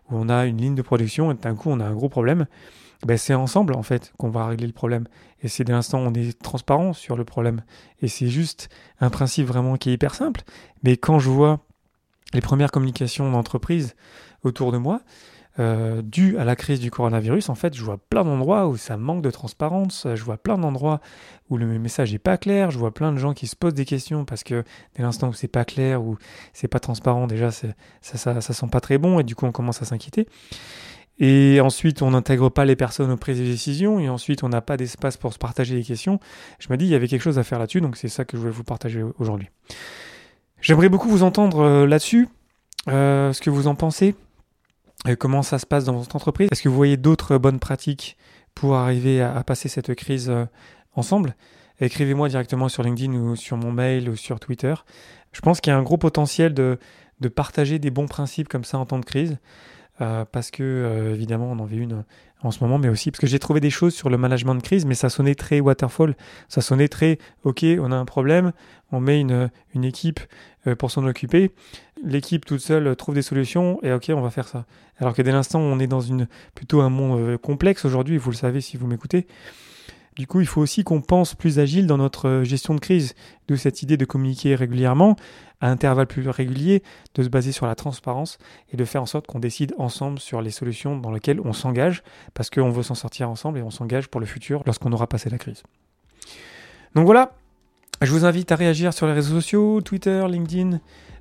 où 0.08 0.16
on 0.16 0.28
a 0.28 0.46
une 0.46 0.58
ligne 0.58 0.76
de 0.76 0.82
production 0.82 1.32
et 1.32 1.34
d'un 1.34 1.56
coup 1.56 1.68
on 1.68 1.80
a 1.80 1.84
un 1.84 1.94
gros 1.94 2.08
problème, 2.08 2.46
ben 3.04 3.18
c'est 3.18 3.34
ensemble 3.34 3.74
en 3.74 3.82
fait 3.82 4.12
qu'on 4.16 4.30
va 4.30 4.46
régler 4.46 4.68
le 4.68 4.72
problème. 4.72 5.08
Et 5.42 5.48
c'est 5.48 5.64
dès 5.64 5.72
l'instant 5.72 5.98
on 5.98 6.14
est 6.14 6.40
transparent 6.40 6.92
sur 6.92 7.16
le 7.16 7.24
problème. 7.24 7.64
Et 8.00 8.06
c'est 8.06 8.28
juste 8.28 8.68
un 9.00 9.10
principe 9.10 9.48
vraiment 9.48 9.76
qui 9.76 9.90
est 9.90 9.94
hyper 9.94 10.14
simple. 10.14 10.42
Mais 10.84 10.96
quand 10.96 11.18
je 11.18 11.28
vois 11.28 11.58
les 12.34 12.40
premières 12.40 12.70
communications 12.70 13.28
d'entreprise 13.32 13.96
autour 14.44 14.70
de 14.70 14.78
moi, 14.78 15.00
euh, 15.58 16.02
dû 16.02 16.36
à 16.38 16.44
la 16.44 16.56
crise 16.56 16.80
du 16.80 16.90
coronavirus, 16.90 17.48
en 17.48 17.54
fait, 17.54 17.74
je 17.74 17.82
vois 17.84 17.98
plein 17.98 18.24
d'endroits 18.24 18.66
où 18.66 18.76
ça 18.76 18.96
manque 18.96 19.22
de 19.22 19.30
transparence, 19.30 20.06
je 20.14 20.22
vois 20.24 20.36
plein 20.36 20.58
d'endroits 20.58 21.00
où 21.48 21.56
le 21.56 21.66
message 21.78 22.12
n'est 22.12 22.18
pas 22.18 22.36
clair, 22.36 22.70
je 22.70 22.78
vois 22.78 22.92
plein 22.92 23.12
de 23.12 23.18
gens 23.18 23.34
qui 23.34 23.46
se 23.46 23.54
posent 23.54 23.74
des 23.74 23.84
questions 23.84 24.24
parce 24.24 24.42
que 24.42 24.64
dès 24.96 25.02
l'instant 25.02 25.28
où 25.28 25.32
c'est 25.32 25.48
pas 25.48 25.64
clair 25.64 26.02
ou 26.02 26.16
c'est 26.52 26.68
pas 26.68 26.80
transparent, 26.80 27.26
déjà 27.26 27.50
ça, 27.50 27.68
ça, 28.02 28.40
sent 28.40 28.66
pas 28.70 28.80
très 28.80 28.98
bon 28.98 29.20
et 29.20 29.22
du 29.22 29.34
coup 29.34 29.46
on 29.46 29.52
commence 29.52 29.80
à 29.82 29.84
s'inquiéter. 29.84 30.26
Et 31.18 31.60
ensuite, 31.60 32.02
on 32.02 32.10
n'intègre 32.10 32.48
pas 32.48 32.64
les 32.64 32.74
personnes 32.74 33.12
aux 33.12 33.16
prises 33.16 33.38
de 33.38 33.44
décision, 33.44 34.00
et 34.00 34.08
ensuite, 34.08 34.42
on 34.42 34.48
n'a 34.48 34.60
pas 34.60 34.76
d'espace 34.76 35.16
pour 35.16 35.32
se 35.32 35.38
partager 35.38 35.76
les 35.76 35.84
questions. 35.84 36.18
Je 36.58 36.66
me 36.70 36.76
dis, 36.76 36.86
il 36.86 36.90
y 36.90 36.94
avait 36.96 37.06
quelque 37.06 37.22
chose 37.22 37.38
à 37.38 37.44
faire 37.44 37.60
là-dessus, 37.60 37.80
donc 37.80 37.96
c'est 37.96 38.08
ça 38.08 38.24
que 38.24 38.36
je 38.36 38.40
voulais 38.40 38.52
vous 38.52 38.64
partager 38.64 39.00
aujourd'hui. 39.20 39.48
J'aimerais 40.60 40.88
beaucoup 40.88 41.08
vous 41.08 41.22
entendre 41.22 41.60
euh, 41.60 41.86
là-dessus, 41.86 42.28
euh, 42.88 43.32
ce 43.32 43.40
que 43.40 43.50
vous 43.50 43.68
en 43.68 43.76
pensez, 43.76 44.16
comment 45.12 45.42
ça 45.42 45.58
se 45.58 45.66
passe 45.66 45.84
dans 45.84 45.94
votre 45.94 46.16
entreprise? 46.16 46.48
Est-ce 46.50 46.62
que 46.62 46.68
vous 46.68 46.74
voyez 46.74 46.96
d'autres 46.96 47.36
bonnes 47.36 47.60
pratiques 47.60 48.16
pour 48.54 48.76
arriver 48.76 49.20
à, 49.20 49.42
passer 49.44 49.68
cette 49.68 49.94
crise 49.94 50.30
euh, 50.30 50.46
ensemble? 50.94 51.36
Écrivez-moi 51.80 52.28
directement 52.28 52.68
sur 52.68 52.82
LinkedIn 52.82 53.12
ou 53.12 53.36
sur 53.36 53.56
mon 53.56 53.72
mail 53.72 54.08
ou 54.08 54.16
sur 54.16 54.40
Twitter. 54.40 54.74
Je 55.32 55.40
pense 55.40 55.60
qu'il 55.60 55.72
y 55.72 55.74
a 55.74 55.78
un 55.78 55.82
gros 55.82 55.98
potentiel 55.98 56.54
de, 56.54 56.78
partager 57.34 57.78
des 57.78 57.90
bons 57.90 58.06
principes 58.06 58.48
comme 58.48 58.64
ça 58.64 58.78
en 58.78 58.86
temps 58.86 58.98
de 58.98 59.04
crise. 59.04 59.38
Euh, 60.00 60.24
parce 60.24 60.50
que 60.50 60.64
euh, 60.64 61.14
évidemment 61.14 61.52
on 61.52 61.58
en 61.60 61.66
vit 61.66 61.78
une 61.78 62.02
en 62.42 62.50
ce 62.50 62.58
moment, 62.64 62.78
mais 62.78 62.88
aussi 62.88 63.12
parce 63.12 63.20
que 63.20 63.28
j'ai 63.28 63.38
trouvé 63.38 63.60
des 63.60 63.70
choses 63.70 63.94
sur 63.94 64.10
le 64.10 64.18
management 64.18 64.56
de 64.56 64.60
crise, 64.60 64.84
mais 64.86 64.96
ça 64.96 65.08
sonnait 65.08 65.36
très 65.36 65.60
waterfall, 65.60 66.16
ça 66.48 66.62
sonnait 66.62 66.88
très 66.88 67.18
ok, 67.44 67.64
on 67.78 67.92
a 67.92 67.96
un 67.96 68.04
problème, 68.04 68.52
on 68.90 68.98
met 68.98 69.20
une, 69.20 69.50
équipe 69.84 70.18
pour 70.78 70.90
s'en 70.90 71.06
occuper, 71.06 71.52
l'équipe 72.04 72.44
toute 72.44 72.60
seule 72.60 72.94
trouve 72.96 73.14
des 73.14 73.22
solutions 73.22 73.78
et 73.82 73.92
ok, 73.92 74.10
on 74.10 74.20
va 74.20 74.30
faire 74.30 74.48
ça. 74.48 74.66
Alors 74.98 75.14
que 75.14 75.22
dès 75.22 75.32
l'instant 75.32 75.60
on 75.60 75.78
est 75.78 75.86
dans 75.86 76.00
une 76.00 76.28
plutôt 76.54 76.80
un 76.80 76.90
monde 76.90 77.36
complexe 77.38 77.84
aujourd'hui, 77.84 78.16
vous 78.18 78.30
le 78.30 78.36
savez 78.36 78.60
si 78.60 78.76
vous 78.76 78.86
m'écoutez. 78.86 79.26
Du 80.16 80.28
coup, 80.28 80.40
il 80.40 80.46
faut 80.46 80.60
aussi 80.60 80.84
qu'on 80.84 81.00
pense 81.00 81.34
plus 81.34 81.58
agile 81.58 81.88
dans 81.88 81.98
notre 81.98 82.42
gestion 82.44 82.74
de 82.74 82.80
crise, 82.80 83.14
d'où 83.48 83.56
cette 83.56 83.82
idée 83.82 83.96
de 83.96 84.04
communiquer 84.04 84.54
régulièrement, 84.54 85.16
à 85.60 85.68
intervalles 85.70 86.06
plus 86.06 86.28
réguliers, 86.28 86.84
de 87.16 87.24
se 87.24 87.28
baser 87.28 87.50
sur 87.50 87.66
la 87.66 87.74
transparence 87.74 88.38
et 88.72 88.76
de 88.76 88.84
faire 88.84 89.02
en 89.02 89.06
sorte 89.06 89.26
qu'on 89.26 89.40
décide 89.40 89.74
ensemble 89.76 90.20
sur 90.20 90.40
les 90.40 90.52
solutions 90.52 90.96
dans 90.96 91.10
lesquelles 91.10 91.40
on 91.40 91.52
s'engage, 91.52 92.04
parce 92.32 92.48
qu'on 92.48 92.70
veut 92.70 92.84
s'en 92.84 92.94
sortir 92.94 93.28
ensemble 93.28 93.58
et 93.58 93.62
on 93.62 93.70
s'engage 93.70 94.06
pour 94.06 94.20
le 94.20 94.26
futur 94.26 94.62
lorsqu'on 94.66 94.92
aura 94.92 95.08
passé 95.08 95.30
la 95.30 95.38
crise. 95.38 95.64
Donc 96.94 97.06
voilà, 97.06 97.32
je 98.00 98.12
vous 98.12 98.24
invite 98.24 98.52
à 98.52 98.56
réagir 98.56 98.94
sur 98.94 99.08
les 99.08 99.14
réseaux 99.14 99.34
sociaux, 99.34 99.80
Twitter, 99.80 100.24
LinkedIn, 100.28 100.78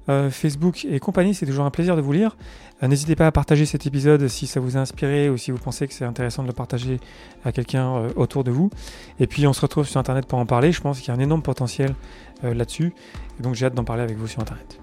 euh, 0.10 0.30
Facebook 0.30 0.86
et 0.86 1.00
compagnie. 1.00 1.34
C'est 1.34 1.46
toujours 1.46 1.66
un 1.66 1.72
plaisir 1.72 1.96
de 1.96 2.02
vous 2.02 2.12
lire. 2.12 2.36
Euh, 2.82 2.88
n'hésitez 2.88 3.16
pas 3.16 3.28
à 3.28 3.32
partager 3.32 3.66
cet 3.66 3.86
épisode 3.86 4.28
si 4.28 4.48
ça 4.48 4.60
vous 4.60 4.78
a 4.78 4.80
inspiré 4.80 5.30
ou 5.30 5.38
si 5.38 5.52
vous 5.52 5.58
pensez 5.58 5.88
que 5.88 5.94
c'est 5.94 6.06
intéressant 6.06 6.44
de 6.44 6.48
le 6.48 6.54
partager 6.54 7.00
à 7.46 7.52
quelqu'un 7.52 7.96
euh, 7.96 8.10
autour 8.16 8.44
de 8.44 8.52
vous. 8.52 8.70
Et 9.20 9.28
puis 9.28 9.48
on 9.48 9.54
se 9.54 9.62
retrouve 9.62 9.88
sur 9.88 10.00
Internet 10.00 10.26
pour 10.26 10.40
en 10.40 10.46
parler. 10.46 10.72
Je 10.72 10.82
pense 10.82 11.00
qu'il 11.00 11.10
y 11.10 11.12
a 11.12 11.14
un 11.16 11.24
énorme 11.24 11.42
potentiel 11.42 11.96
là-dessus. 12.42 12.94
Donc 13.40 13.56
j'ai 13.56 13.66
hâte 13.66 13.74
d'en 13.74 13.86
parler 13.86 14.04
avec 14.04 14.18
vous 14.18 14.28
sur 14.28 14.42
Internet. 14.42 14.82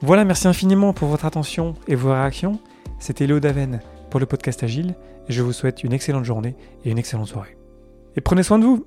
Voilà, 0.00 0.24
merci 0.24 0.46
infiniment 0.46 0.92
pour 0.92 1.08
votre 1.08 1.24
attention 1.24 1.74
et 1.88 1.96
vos 1.96 2.12
réactions. 2.12 2.60
C'était 3.00 3.26
Léo 3.26 3.40
Daven 3.40 3.80
pour 4.10 4.20
le 4.20 4.26
podcast 4.26 4.62
Agile. 4.62 4.94
Je 5.28 5.42
vous 5.42 5.52
souhaite 5.52 5.82
une 5.82 5.92
excellente 5.92 6.24
journée 6.24 6.54
et 6.84 6.90
une 6.90 6.98
excellente 6.98 7.26
soirée. 7.26 7.56
Et 8.14 8.20
prenez 8.20 8.44
soin 8.44 8.60
de 8.60 8.64
vous 8.64 8.86